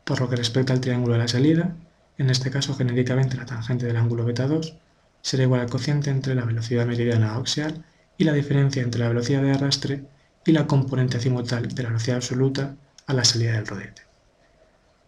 Por 0.05 0.19
lo 0.19 0.31
que 0.31 0.37
respecta 0.37 0.73
al 0.73 0.81
triángulo 0.81 1.13
de 1.13 1.19
la 1.19 1.29
salida, 1.29 1.77
en 2.21 2.29
este 2.29 2.51
caso, 2.51 2.75
genéricamente 2.75 3.39
la 3.39 3.47
tangente 3.47 3.87
del 3.87 3.97
ángulo 3.97 4.27
beta 4.27 4.47
2 4.47 4.77
será 5.23 5.43
igual 5.45 5.63
al 5.63 5.71
cociente 5.71 6.11
entre 6.11 6.35
la 6.35 6.45
velocidad 6.45 6.85
meridiana 6.85 7.35
axial 7.37 7.83
y 8.19 8.25
la 8.25 8.35
diferencia 8.35 8.83
entre 8.83 9.01
la 9.01 9.09
velocidad 9.09 9.41
de 9.41 9.53
arrastre 9.53 10.05
y 10.45 10.53
la 10.53 10.67
componente 10.67 11.17
azimutal 11.17 11.69
de 11.69 11.83
la 11.83 11.89
velocidad 11.89 12.17
absoluta 12.17 12.77
a 13.07 13.15
la 13.15 13.25
salida 13.25 13.53
del 13.53 13.67
rodete. 13.67 14.03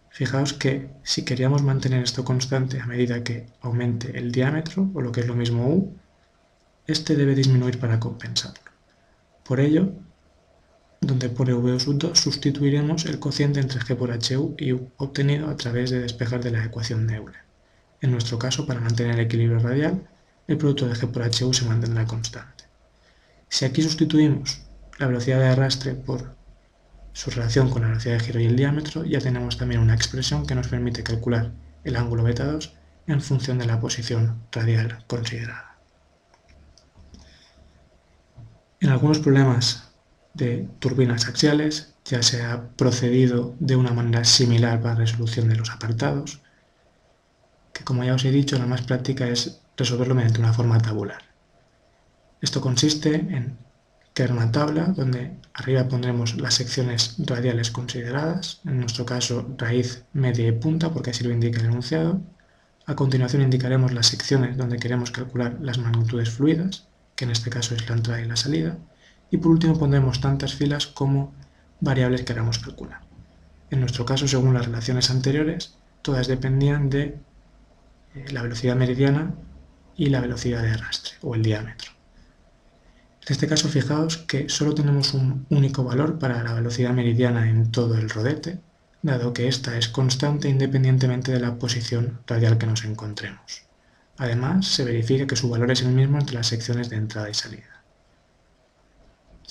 Fijaos 0.09 0.54
que 0.54 0.88
si 1.02 1.23
queríamos 1.26 1.62
mantener 1.62 2.02
esto 2.02 2.25
constante 2.25 2.81
a 2.81 2.87
medida 2.87 3.23
que 3.23 3.47
aumente 3.61 4.19
el 4.19 4.33
diámetro, 4.33 4.90
o 4.95 5.02
lo 5.02 5.12
que 5.12 5.21
es 5.21 5.26
lo 5.26 5.35
mismo 5.35 5.69
u, 5.69 5.95
este 6.87 7.14
debe 7.14 7.35
disminuir 7.35 7.78
para 7.78 8.00
compensarlo. 8.00 8.71
Por 9.45 9.61
ello, 9.61 9.92
donde 11.03 11.29
por 11.29 11.49
v2 11.49 12.15
sustituiremos 12.15 13.07
el 13.07 13.19
cociente 13.19 13.59
entre 13.59 13.81
g 13.81 13.97
por 13.97 14.11
hu 14.11 14.55
y 14.57 14.73
u 14.73 14.89
obtenido 14.97 15.51
a 15.51 15.57
través 15.57 15.91
de 15.91 15.99
despejar 15.99 16.43
de 16.43 16.53
la 16.53 16.65
ecuación 16.65 17.09
de 17.09 17.17
Euler. 17.17 17.43
En 18.01 18.13
nuestro 18.13 18.39
caso, 18.39 18.67
para 18.67 18.81
mantener 18.81 19.15
el 19.15 19.27
equilibrio 19.27 19.59
radial, 19.59 20.09
el 20.47 20.59
producto 20.59 20.87
de 20.87 20.95
g 20.95 21.09
por 21.11 21.23
hu 21.23 21.53
se 21.53 21.65
mantendrá 21.65 22.07
constante. 22.07 22.65
Si 23.49 23.65
aquí 23.65 23.83
sustituimos 23.83 24.63
la 24.99 25.09
velocidad 25.09 25.41
de 25.41 25.49
arrastre 25.49 25.95
por 25.95 26.37
su 27.13 27.31
relación 27.31 27.69
con 27.69 27.83
la 27.83 27.89
velocidad 27.89 28.15
de 28.15 28.21
giro 28.21 28.41
y 28.41 28.47
el 28.47 28.57
diámetro, 28.57 29.05
ya 29.05 29.19
tenemos 29.19 29.59
también 29.59 29.81
una 29.81 29.95
expresión 29.95 30.47
que 30.47 30.55
nos 30.55 30.69
permite 30.69 31.03
calcular 31.03 31.51
el 31.83 31.97
ángulo 31.97 32.23
beta 32.23 32.47
2 32.47 32.75
en 33.09 33.21
función 33.21 33.59
de 33.59 33.67
la 33.67 33.81
posición 33.81 34.41
radial 34.53 35.05
considerada. 35.09 35.79
En 38.79 38.91
algunos 38.91 39.19
problemas 39.19 39.92
de 40.35 40.69
turbinas 40.79 41.27
axiales 41.27 41.95
ya 42.05 42.23
se 42.23 42.43
ha 42.43 42.69
procedido 42.77 43.55
de 43.61 43.77
una 43.77 43.93
manera 43.93 44.25
similar 44.25 44.81
para 44.81 44.95
la 44.95 45.01
resolución 45.01 45.49
de 45.49 45.57
los 45.57 45.71
apartados, 45.71 46.41
que 47.73 47.85
como 47.85 48.05
ya 48.05 48.15
os 48.15 48.25
he 48.25 48.31
dicho, 48.31 48.59
la 48.59 48.67
más 48.67 48.83
práctica 48.83 49.27
es 49.29 49.61
resolverlo 49.77 50.15
mediante 50.15 50.41
una 50.41 50.53
forma 50.53 50.81
tabular. 50.81 51.23
Esto 52.41 52.61
consiste 52.61 53.15
en 53.15 53.57
crear 54.15 54.33
una 54.33 54.53
tabla 54.53 54.87
donde 54.87 55.33
arriba 55.55 55.89
pondremos 55.89 56.37
las 56.41 56.55
secciones 56.55 57.15
radiales 57.19 57.71
consideradas, 57.71 58.61
en 58.65 58.81
nuestro 58.81 59.07
caso 59.07 59.55
raíz, 59.57 60.05
media 60.12 60.49
y 60.49 60.53
punta, 60.53 60.93
porque 60.93 61.11
así 61.11 61.25
lo 61.25 61.31
indica 61.31 61.61
el 61.61 61.67
enunciado. 61.67 62.21
A 62.87 62.97
continuación 62.97 63.43
indicaremos 63.43 63.93
las 63.93 64.07
secciones 64.07 64.57
donde 64.57 64.79
queremos 64.79 65.12
calcular 65.12 65.57
las 65.61 65.79
magnitudes 65.79 66.31
fluidas, 66.31 66.87
que 67.15 67.25
en 67.25 67.31
este 67.31 67.51
caso 67.51 67.75
es 67.75 67.89
la 67.89 67.97
entrada 67.97 68.21
y 68.21 68.27
la 68.27 68.37
salida, 68.37 68.77
y 69.33 69.39
por 69.39 69.51
último 69.51 69.77
pondremos 69.79 70.21
tantas 70.21 70.55
filas 70.55 70.87
como 70.87 71.33
variables 71.81 72.23
queramos 72.23 72.59
calcular. 72.59 73.01
En 73.71 73.81
nuestro 73.81 74.05
caso, 74.05 74.29
según 74.29 74.53
las 74.53 74.67
relaciones 74.67 75.11
anteriores, 75.11 75.75
todas 76.03 76.29
dependían 76.29 76.91
de 76.91 77.19
eh, 78.15 78.27
la 78.31 78.43
velocidad 78.43 78.77
meridiana 78.77 79.35
y 79.97 80.11
la 80.11 80.21
velocidad 80.21 80.62
de 80.62 80.73
arrastre, 80.73 81.15
o 81.23 81.35
el 81.35 81.43
diámetro. 81.43 81.91
En 83.27 83.33
este 83.33 83.49
caso, 83.49 83.69
fijaos 83.69 84.19
que 84.19 84.51
solo 84.51 84.75
tenemos 84.75 85.15
un 85.15 85.47
único 85.49 85.83
valor 85.83 86.19
para 86.19 86.43
la 86.43 86.53
velocidad 86.53 86.93
meridiana 86.93 87.49
en 87.49 87.71
todo 87.71 87.97
el 87.97 88.11
rodete, 88.11 88.61
dado 89.01 89.33
que 89.33 89.49
ésta 89.49 89.79
es 89.79 89.89
constante 89.89 90.51
independientemente 90.51 91.33
de 91.33 91.41
la 91.41 91.59
posición 91.59 92.21
radial 92.27 92.59
que 92.59 92.67
nos 92.67 92.85
encontremos. 92.85 93.62
Además, 94.19 94.67
se 94.67 94.85
verifica 94.85 95.27
que 95.27 95.37
su 95.37 95.49
valor 95.49 95.71
es 95.71 95.81
el 95.81 95.93
mismo 95.93 96.19
entre 96.19 96.35
las 96.35 96.49
secciones 96.49 96.91
de 96.91 96.97
entrada 96.97 97.31
y 97.31 97.35
salida. 97.35 97.72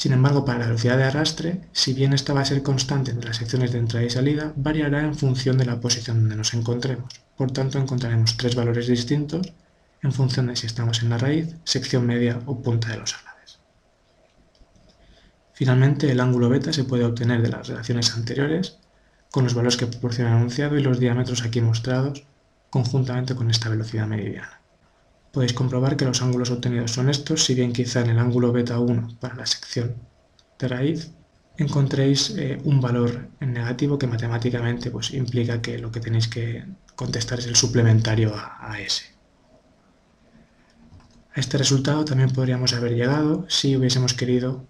Sin 0.02 0.14
embargo, 0.14 0.44
para 0.46 0.58
la 0.58 0.66
velocidad 0.66 0.98
de 0.98 1.04
arrastre, 1.04 1.62
si 1.74 1.94
bien 1.94 2.14
esta 2.14 2.34
va 2.34 2.42
a 2.42 2.46
ser 2.46 2.64
constante 2.64 3.12
entre 3.12 3.28
las 3.28 3.38
secciones 3.38 3.72
de 3.72 3.78
entrada 3.78 4.04
y 4.04 4.10
salida, 4.10 4.52
variará 4.56 5.02
en 5.02 5.14
función 5.14 5.60
de 5.60 5.66
la 5.66 5.80
posición 5.80 6.22
donde 6.22 6.36
nos 6.36 6.56
encontremos. 6.56 7.22
Por 7.38 7.52
tanto, 7.52 7.78
encontraremos 7.78 8.36
tres 8.36 8.56
valores 8.56 8.88
distintos 8.88 9.54
en 10.02 10.12
función 10.12 10.48
de 10.48 10.56
si 10.56 10.66
estamos 10.66 11.04
en 11.04 11.12
la 11.12 11.20
raíz, 11.20 11.56
sección 11.66 12.08
media 12.08 12.40
o 12.48 12.64
punta 12.64 12.90
de 12.90 12.98
los 12.98 13.14
álabes. 13.14 13.60
Finalmente, 15.54 16.12
el 16.12 16.20
ángulo 16.20 16.50
beta 16.50 16.74
se 16.74 16.84
puede 16.84 17.06
obtener 17.06 17.44
de 17.44 17.50
las 17.50 17.68
relaciones 17.68 18.12
anteriores 18.16 18.80
con 19.30 19.44
los 19.44 19.54
valores 19.54 19.78
que 19.78 19.86
proporciona 19.86 20.32
el 20.32 20.38
enunciado 20.38 20.80
y 20.80 20.82
los 20.82 21.00
diámetros 21.00 21.44
aquí 21.44 21.62
mostrados 21.62 22.24
conjuntamente 22.72 23.36
con 23.36 23.52
esta 23.52 23.70
velocidad 23.70 24.08
meridiana. 24.08 24.61
Podéis 25.32 25.54
comprobar 25.54 25.96
que 25.96 26.06
los 26.06 26.22
ángulos 26.22 26.52
obtenidos 26.52 26.92
son 26.92 27.10
estos, 27.10 27.44
si 27.46 27.56
bien 27.56 27.72
quizá 27.72 28.02
en 28.02 28.10
el 28.10 28.20
ángulo 28.20 28.52
beta 28.52 28.80
1 28.80 29.18
para 29.20 29.36
la 29.36 29.46
sección 29.46 29.96
de 30.60 30.68
raíz 30.68 31.12
encontréis 31.58 32.32
eh, 32.38 32.60
un 32.64 32.82
valor 32.82 33.30
en 33.40 33.54
negativo 33.54 33.98
que 34.00 34.08
matemáticamente 34.08 34.90
pues, 34.90 35.14
implica 35.14 35.62
que 35.62 35.78
lo 35.78 35.92
que 35.92 36.00
tenéis 36.00 36.28
que 36.28 36.66
contestar 36.96 37.40
es 37.40 37.48
el 37.48 37.56
suplementario 37.56 38.34
a, 38.36 38.72
a 38.72 38.80
S. 38.80 39.04
A 41.34 41.40
este 41.40 41.58
resultado 41.58 42.04
también 42.04 42.32
podríamos 42.32 42.74
haber 42.74 42.94
llegado 42.94 43.46
si 43.48 43.76
hubiésemos 43.76 44.14
querido 44.14 44.66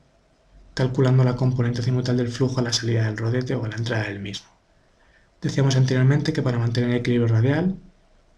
calculando 0.74 1.24
la 1.24 1.36
componente 1.36 1.82
azimutal 1.82 2.18
del 2.18 2.30
flujo 2.30 2.60
a 2.60 2.63
la 2.63 2.74
salida 2.74 3.06
del 3.06 3.18
rodete 3.18 3.56
o 3.56 3.65
a 3.65 3.68
la 3.68 3.75
entrada 3.75 4.03
del 4.03 4.20
mismo. 4.20 4.48
Decíamos 5.41 5.75
anteriormente 5.75 6.34
que 6.34 6.41
para 6.41 6.60
mantener 6.60 6.91
el 6.91 6.98
equilibrio 6.98 7.27
radial 7.27 7.77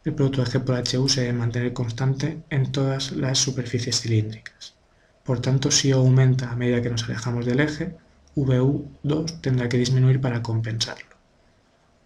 el 0.06 0.14
producto 0.14 0.44
G 0.44 0.60
por 0.64 0.76
HU 0.76 1.08
se 1.08 1.22
debe 1.22 1.34
mantener 1.34 1.74
constante 1.74 2.44
en 2.50 2.72
todas 2.72 3.14
las 3.14 3.38
superficies 3.38 4.02
cilíndricas. 4.02 4.76
Por 5.24 5.40
tanto, 5.40 5.72
si 5.72 5.92
aumenta 5.92 6.52
a 6.52 6.56
medida 6.56 6.82
que 6.82 6.90
nos 6.90 7.04
alejamos 7.06 7.46
del 7.46 7.62
eje, 7.62 7.96
VU2 8.36 9.40
tendrá 9.42 9.70
que 9.70 9.78
disminuir 9.78 10.20
para 10.20 10.42
compensarlo. 10.42 11.14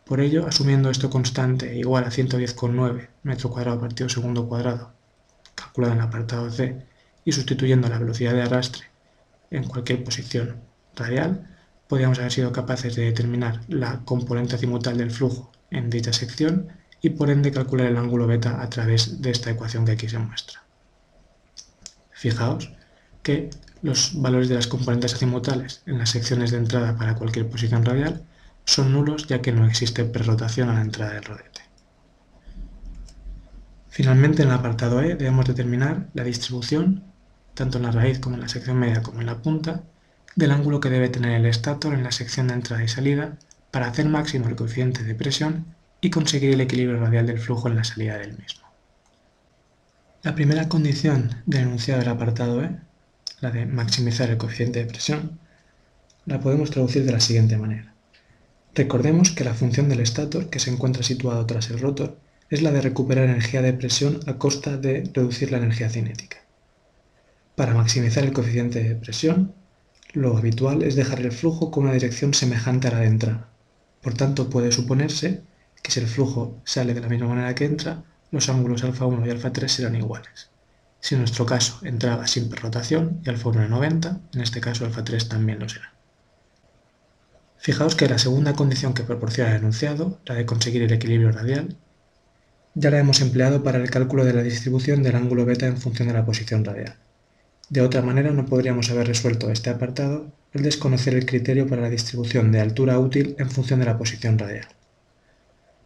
Por 0.05 0.21
ello, 0.21 0.47
asumiendo 0.47 0.89
esto 0.89 1.09
constante 1.09 1.75
igual 1.75 2.03
a 2.03 2.11
110,9 2.11 3.09
metro 3.23 3.49
cuadrado 3.49 3.81
partido 3.81 4.09
segundo 4.09 4.47
cuadrado, 4.47 4.93
calculado 5.55 5.93
en 5.93 6.01
apartado 6.01 6.49
C, 6.51 6.85
y 7.25 7.31
sustituyendo 7.31 7.89
la 7.89 7.99
velocidad 7.99 8.33
de 8.33 8.43
arrastre 8.43 8.85
en 9.51 9.63
cualquier 9.65 10.03
posición 10.03 10.61
radial, 10.95 11.57
podríamos 11.87 12.19
haber 12.19 12.31
sido 12.31 12.51
capaces 12.51 12.95
de 12.95 13.03
determinar 13.05 13.61
la 13.67 14.05
componente 14.05 14.55
azimutal 14.55 14.97
del 14.97 15.11
flujo 15.11 15.51
en 15.71 15.89
dicha 15.89 16.13
sección 16.13 16.69
y 17.01 17.11
por 17.11 17.29
ende 17.29 17.51
calcular 17.51 17.87
el 17.87 17.97
ángulo 17.97 18.27
beta 18.27 18.61
a 18.61 18.69
través 18.69 19.21
de 19.21 19.31
esta 19.31 19.51
ecuación 19.51 19.85
que 19.85 19.93
aquí 19.93 20.09
se 20.09 20.19
muestra. 20.19 20.61
Fijaos 22.11 22.71
que 23.21 23.49
los 23.81 24.19
valores 24.19 24.49
de 24.49 24.55
las 24.55 24.67
componentes 24.67 25.13
azimutales 25.13 25.83
en 25.85 25.99
las 25.99 26.09
secciones 26.09 26.51
de 26.51 26.57
entrada 26.57 26.97
para 26.97 27.15
cualquier 27.15 27.47
posición 27.47 27.85
radial 27.85 28.23
son 28.65 28.91
nulos 28.91 29.27
ya 29.27 29.41
que 29.41 29.51
no 29.51 29.65
existe 29.65 30.03
perrotación 30.03 30.69
a 30.69 30.73
la 30.73 30.81
entrada 30.81 31.13
del 31.13 31.23
rodete. 31.23 31.61
Finalmente 33.89 34.43
en 34.43 34.49
el 34.49 34.55
apartado 34.55 35.01
E 35.01 35.15
debemos 35.15 35.45
determinar 35.45 36.07
la 36.13 36.23
distribución, 36.23 37.03
tanto 37.53 37.77
en 37.77 37.83
la 37.85 37.91
raíz 37.91 38.19
como 38.19 38.35
en 38.35 38.41
la 38.41 38.49
sección 38.49 38.77
media 38.77 39.01
como 39.01 39.21
en 39.21 39.27
la 39.27 39.41
punta, 39.41 39.83
del 40.35 40.51
ángulo 40.51 40.79
que 40.79 40.89
debe 40.89 41.09
tener 41.09 41.31
el 41.31 41.45
estator 41.45 41.93
en 41.93 42.03
la 42.03 42.11
sección 42.11 42.47
de 42.47 42.55
entrada 42.55 42.83
y 42.83 42.87
salida 42.87 43.37
para 43.71 43.87
hacer 43.87 44.07
máximo 44.07 44.47
el 44.47 44.55
coeficiente 44.55 45.03
de 45.03 45.15
presión 45.15 45.65
y 46.01 46.09
conseguir 46.09 46.53
el 46.53 46.61
equilibrio 46.61 46.99
radial 46.99 47.27
del 47.27 47.39
flujo 47.39 47.67
en 47.67 47.75
la 47.75 47.83
salida 47.83 48.17
del 48.17 48.37
mismo. 48.37 48.67
La 50.23 50.35
primera 50.35 50.67
condición 50.67 51.43
del 51.45 51.61
enunciado 51.61 51.99
del 51.99 52.09
apartado 52.09 52.63
E, 52.63 52.71
la 53.39 53.51
de 53.51 53.65
maximizar 53.65 54.29
el 54.29 54.37
coeficiente 54.37 54.79
de 54.79 54.85
presión, 54.85 55.39
la 56.25 56.39
podemos 56.39 56.71
traducir 56.71 57.05
de 57.05 57.11
la 57.11 57.19
siguiente 57.19 57.57
manera. 57.57 57.93
Recordemos 58.75 59.31
que 59.31 59.43
la 59.43 59.53
función 59.53 59.89
del 59.89 60.01
estator, 60.01 60.49
que 60.49 60.59
se 60.59 60.69
encuentra 60.69 61.03
situado 61.03 61.45
tras 61.45 61.69
el 61.69 61.79
rotor, 61.79 62.17
es 62.49 62.61
la 62.61 62.71
de 62.71 62.81
recuperar 62.81 63.25
energía 63.25 63.61
de 63.61 63.73
presión 63.73 64.19
a 64.27 64.33
costa 64.33 64.77
de 64.77 65.09
reducir 65.13 65.51
la 65.51 65.57
energía 65.57 65.89
cinética. 65.89 66.37
Para 67.55 67.73
maximizar 67.73 68.23
el 68.23 68.33
coeficiente 68.33 68.83
de 68.83 68.95
presión, 68.95 69.53
lo 70.13 70.37
habitual 70.37 70.83
es 70.83 70.95
dejar 70.95 71.21
el 71.21 71.31
flujo 71.31 71.71
con 71.71 71.83
una 71.83 71.93
dirección 71.93 72.33
semejante 72.33 72.87
a 72.87 72.91
la 72.91 72.99
de 72.99 73.07
entrada. 73.07 73.49
Por 74.01 74.13
tanto, 74.13 74.49
puede 74.49 74.71
suponerse 74.71 75.41
que 75.87 75.93
si 75.93 76.01
el 76.01 76.07
flujo 76.07 76.59
sale 76.65 76.93
de 76.93 76.99
la 76.99 77.07
misma 77.07 77.29
manera 77.29 77.55
que 77.55 77.63
entra, 77.63 78.03
los 78.31 78.49
ángulos 78.49 78.83
alfa 78.83 79.05
1 79.05 79.25
y 79.25 79.29
alfa 79.29 79.53
3 79.53 79.71
serán 79.71 79.95
iguales. 79.95 80.49
Si 80.99 81.15
en 81.15 81.21
nuestro 81.21 81.45
caso 81.45 81.79
entraba 81.83 82.27
sin 82.27 82.49
perrotación 82.49 83.21
y 83.23 83.29
alfa 83.29 83.47
1 83.47 83.63
es 83.63 83.69
90, 83.69 84.19
en 84.33 84.41
este 84.41 84.59
caso 84.59 84.83
alfa 84.83 85.05
3 85.05 85.29
también 85.29 85.59
lo 85.59 85.69
será. 85.69 85.93
Fijaos 87.57 87.95
que 87.95 88.09
la 88.09 88.17
segunda 88.17 88.51
condición 88.51 88.93
que 88.93 89.03
proporciona 89.03 89.51
el 89.51 89.59
enunciado, 89.59 90.19
la 90.25 90.35
de 90.35 90.45
conseguir 90.45 90.83
el 90.83 90.91
equilibrio 90.91 91.31
radial, 91.31 91.77
ya 92.75 92.91
la 92.91 92.99
hemos 92.99 93.21
empleado 93.21 93.63
para 93.63 93.77
el 93.77 93.89
cálculo 93.89 94.25
de 94.25 94.33
la 94.33 94.43
distribución 94.43 95.03
del 95.03 95.15
ángulo 95.15 95.45
beta 95.45 95.67
en 95.67 95.77
función 95.77 96.09
de 96.09 96.15
la 96.15 96.25
posición 96.25 96.65
radial. 96.65 96.97
De 97.69 97.79
otra 97.79 98.01
manera 98.01 98.31
no 98.31 98.45
podríamos 98.45 98.89
haber 98.89 99.07
resuelto 99.07 99.49
este 99.51 99.69
apartado 99.69 100.33
al 100.53 100.63
desconocer 100.63 101.13
el 101.15 101.25
criterio 101.25 101.65
para 101.65 101.83
la 101.83 101.89
distribución 101.89 102.51
de 102.51 102.59
altura 102.59 102.99
útil 102.99 103.37
en 103.39 103.49
función 103.49 103.79
de 103.79 103.85
la 103.85 103.97
posición 103.97 104.37
radial. 104.37 104.67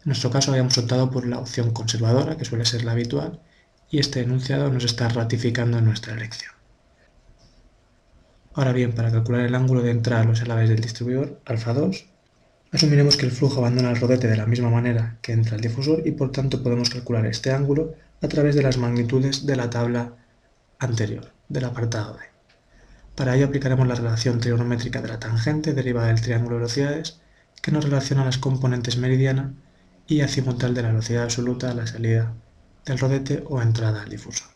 En 0.04 0.08
nuestro 0.08 0.30
caso 0.30 0.50
habíamos 0.50 0.76
optado 0.78 1.12
por 1.12 1.28
la 1.28 1.38
opción 1.38 1.70
conservadora, 1.70 2.36
que 2.36 2.44
suele 2.44 2.64
ser 2.64 2.82
la 2.82 2.90
habitual, 2.90 3.40
y 3.88 4.00
este 4.00 4.20
enunciado 4.20 4.68
nos 4.68 4.82
está 4.82 5.08
ratificando 5.08 5.80
nuestra 5.80 6.14
elección. 6.14 6.50
Ahora 8.54 8.72
bien, 8.72 8.94
para 8.94 9.12
calcular 9.12 9.42
el 9.42 9.54
ángulo 9.54 9.80
de 9.80 9.92
entrada 9.92 10.22
a 10.22 10.24
los 10.24 10.42
alaves 10.42 10.68
del 10.70 10.80
distribuidor, 10.80 11.40
alfa 11.44 11.72
2, 11.72 12.06
asumiremos 12.72 13.16
que 13.16 13.26
el 13.26 13.30
flujo 13.30 13.60
abandona 13.60 13.90
el 13.90 14.00
rodete 14.00 14.26
de 14.26 14.36
la 14.36 14.46
misma 14.46 14.70
manera 14.70 15.18
que 15.22 15.32
entra 15.32 15.54
el 15.54 15.62
difusor 15.62 16.02
y 16.04 16.10
por 16.10 16.32
tanto 16.32 16.64
podemos 16.64 16.90
calcular 16.90 17.24
este 17.26 17.52
ángulo 17.52 17.94
a 18.20 18.26
través 18.26 18.56
de 18.56 18.62
las 18.62 18.78
magnitudes 18.78 19.46
de 19.46 19.54
la 19.54 19.70
tabla 19.70 20.16
anterior, 20.80 21.32
del 21.48 21.64
apartado 21.64 22.14
D. 22.14 22.20
Para 23.14 23.36
ello 23.36 23.46
aplicaremos 23.46 23.86
la 23.86 23.94
relación 23.94 24.40
trigonométrica 24.40 25.00
de 25.00 25.08
la 25.08 25.20
tangente 25.20 25.74
derivada 25.74 26.08
del 26.08 26.20
triángulo 26.20 26.56
de 26.56 26.62
velocidades 26.62 27.20
que 27.60 27.70
nos 27.70 27.84
relaciona 27.84 28.24
las 28.24 28.38
componentes 28.38 28.96
meridiana 28.96 29.54
y 30.12 30.20
azimutal 30.20 30.74
de 30.74 30.82
la 30.82 30.88
velocidad 30.88 31.24
absoluta 31.24 31.70
a 31.70 31.74
la 31.74 31.86
salida 31.86 32.34
del 32.84 32.98
rodete 32.98 33.42
o 33.48 33.62
entrada 33.62 34.02
al 34.02 34.10
difusor. 34.10 34.48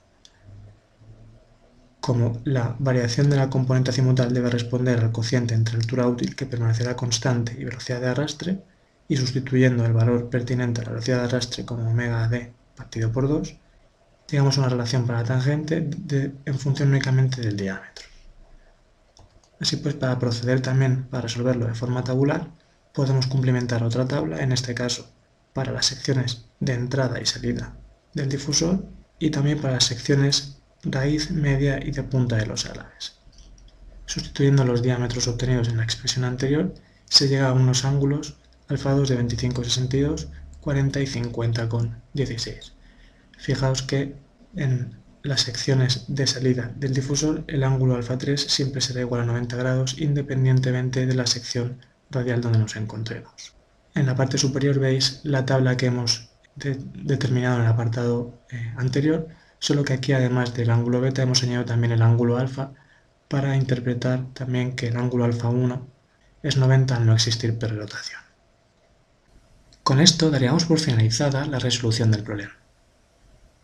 Como 2.00 2.40
la 2.44 2.76
variación 2.78 3.30
de 3.30 3.36
la 3.36 3.48
componente 3.48 3.90
azimutal 3.90 4.34
debe 4.34 4.50
responder 4.50 5.00
al 5.00 5.12
cociente 5.12 5.54
entre 5.54 5.76
altura 5.76 6.06
útil 6.06 6.36
que 6.36 6.44
permanecerá 6.44 6.94
constante 6.94 7.56
y 7.58 7.64
velocidad 7.64 8.00
de 8.00 8.08
arrastre, 8.08 8.62
y 9.08 9.16
sustituyendo 9.16 9.86
el 9.86 9.92
valor 9.92 10.28
pertinente 10.28 10.80
a 10.80 10.84
la 10.84 10.90
velocidad 10.90 11.18
de 11.18 11.24
arrastre 11.24 11.64
como 11.64 11.90
omega 11.90 12.28
d 12.28 12.52
partido 12.76 13.10
por 13.10 13.26
2, 13.26 13.56
llegamos 14.28 14.58
a 14.58 14.60
una 14.60 14.68
relación 14.68 15.06
para 15.06 15.20
la 15.20 15.24
tangente 15.24 15.88
en 16.44 16.58
función 16.58 16.90
únicamente 16.90 17.40
del 17.40 17.56
diámetro. 17.56 18.04
Así 19.58 19.76
pues, 19.76 19.94
para 19.94 20.18
proceder 20.18 20.60
también 20.60 21.04
para 21.04 21.22
resolverlo 21.22 21.66
de 21.66 21.74
forma 21.74 22.04
tabular, 22.04 22.48
podemos 22.92 23.26
complementar 23.26 23.82
otra 23.82 24.06
tabla, 24.06 24.42
en 24.42 24.52
este 24.52 24.74
caso 24.74 25.15
para 25.56 25.72
las 25.72 25.86
secciones 25.86 26.44
de 26.60 26.74
entrada 26.74 27.18
y 27.18 27.24
salida 27.24 27.74
del 28.12 28.28
difusor 28.28 28.84
y 29.18 29.30
también 29.30 29.58
para 29.58 29.72
las 29.72 29.84
secciones 29.84 30.58
raíz, 30.82 31.30
media 31.30 31.82
y 31.82 31.92
de 31.92 32.02
punta 32.02 32.36
de 32.36 32.44
los 32.44 32.66
álabes. 32.66 33.14
Sustituyendo 34.04 34.66
los 34.66 34.82
diámetros 34.82 35.26
obtenidos 35.28 35.68
en 35.68 35.78
la 35.78 35.84
expresión 35.84 36.26
anterior, 36.26 36.74
se 37.06 37.28
llega 37.28 37.48
a 37.48 37.54
unos 37.54 37.86
ángulos 37.86 38.36
alfa 38.68 38.90
2 38.90 39.08
de 39.08 39.18
25,62, 39.18 40.28
40 40.60 41.00
y 41.00 41.06
50,16. 41.06 42.72
Fijaos 43.38 43.80
que 43.80 44.14
en 44.56 44.98
las 45.22 45.40
secciones 45.40 46.04
de 46.08 46.26
salida 46.26 46.70
del 46.76 46.92
difusor 46.92 47.44
el 47.46 47.64
ángulo 47.64 47.94
alfa 47.94 48.18
3 48.18 48.38
siempre 48.42 48.82
será 48.82 49.00
igual 49.00 49.22
a 49.22 49.24
90 49.24 49.56
grados 49.56 49.98
independientemente 49.98 51.06
de 51.06 51.14
la 51.14 51.26
sección 51.26 51.78
radial 52.10 52.42
donde 52.42 52.58
nos 52.58 52.76
encontremos. 52.76 53.55
En 53.96 54.04
la 54.04 54.14
parte 54.14 54.36
superior 54.36 54.78
veis 54.78 55.20
la 55.24 55.46
tabla 55.46 55.78
que 55.78 55.86
hemos 55.86 56.28
determinado 56.54 57.56
en 57.56 57.62
el 57.62 57.68
apartado 57.68 58.38
eh, 58.50 58.74
anterior, 58.76 59.26
solo 59.58 59.84
que 59.84 59.94
aquí 59.94 60.12
además 60.12 60.52
del 60.52 60.68
ángulo 60.70 61.00
beta 61.00 61.22
hemos 61.22 61.42
añadido 61.42 61.64
también 61.64 61.92
el 61.92 62.02
ángulo 62.02 62.36
alfa 62.36 62.72
para 63.26 63.56
interpretar 63.56 64.26
también 64.34 64.76
que 64.76 64.88
el 64.88 64.98
ángulo 64.98 65.24
alfa 65.24 65.48
1 65.48 65.86
es 66.42 66.58
90 66.58 66.94
al 66.94 67.06
no 67.06 67.14
existir 67.14 67.58
perrotación. 67.58 68.20
Con 69.82 70.00
esto 70.00 70.30
daríamos 70.30 70.66
por 70.66 70.78
finalizada 70.78 71.46
la 71.46 71.58
resolución 71.58 72.10
del 72.10 72.22
problema. 72.22 72.52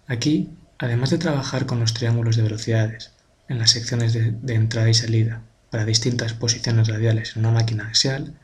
Aquí, 0.07 0.57
además 0.79 1.11
de 1.11 1.19
trabajar 1.19 1.67
con 1.67 1.79
los 1.79 1.93
triángulos 1.93 2.37
de 2.37 2.43
velocidades 2.45 3.13
en 3.49 3.59
las 3.59 3.73
secciones 3.73 4.15
de, 4.15 4.31
de 4.31 4.55
entrada 4.55 4.89
y 4.89 4.95
salida 4.95 5.43
para 5.69 5.85
distintas 5.85 6.33
posiciones 6.33 6.89
radiales 6.89 7.37
en 7.37 7.41
una 7.41 7.51
máquina 7.51 7.87
axial, 7.89 8.35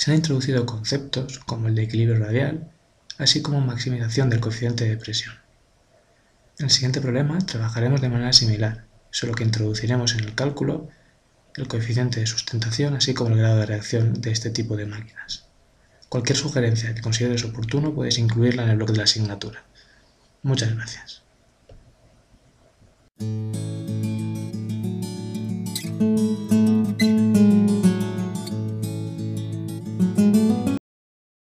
se 0.00 0.10
han 0.10 0.16
introducido 0.16 0.64
conceptos 0.64 1.40
como 1.40 1.68
el 1.68 1.74
de 1.74 1.82
equilibrio 1.82 2.18
radial, 2.18 2.70
así 3.18 3.42
como 3.42 3.60
maximización 3.60 4.30
del 4.30 4.40
coeficiente 4.40 4.86
de 4.86 4.96
presión. 4.96 5.34
En 6.58 6.64
el 6.64 6.70
siguiente 6.70 7.02
problema 7.02 7.36
trabajaremos 7.40 8.00
de 8.00 8.08
manera 8.08 8.32
similar, 8.32 8.86
solo 9.10 9.34
que 9.34 9.44
introduciremos 9.44 10.14
en 10.14 10.20
el 10.20 10.34
cálculo 10.34 10.88
el 11.54 11.68
coeficiente 11.68 12.18
de 12.18 12.26
sustentación, 12.26 12.94
así 12.94 13.12
como 13.12 13.34
el 13.34 13.40
grado 13.40 13.58
de 13.58 13.66
reacción 13.66 14.22
de 14.22 14.30
este 14.30 14.48
tipo 14.48 14.74
de 14.74 14.86
máquinas. 14.86 15.44
Cualquier 16.08 16.38
sugerencia 16.38 16.94
que 16.94 17.02
consideres 17.02 17.44
oportuno 17.44 17.94
puedes 17.94 18.16
incluirla 18.16 18.62
en 18.62 18.70
el 18.70 18.76
blog 18.78 18.92
de 18.92 18.96
la 18.96 19.04
asignatura. 19.04 19.64
Muchas 20.42 20.74
gracias. 20.74 21.22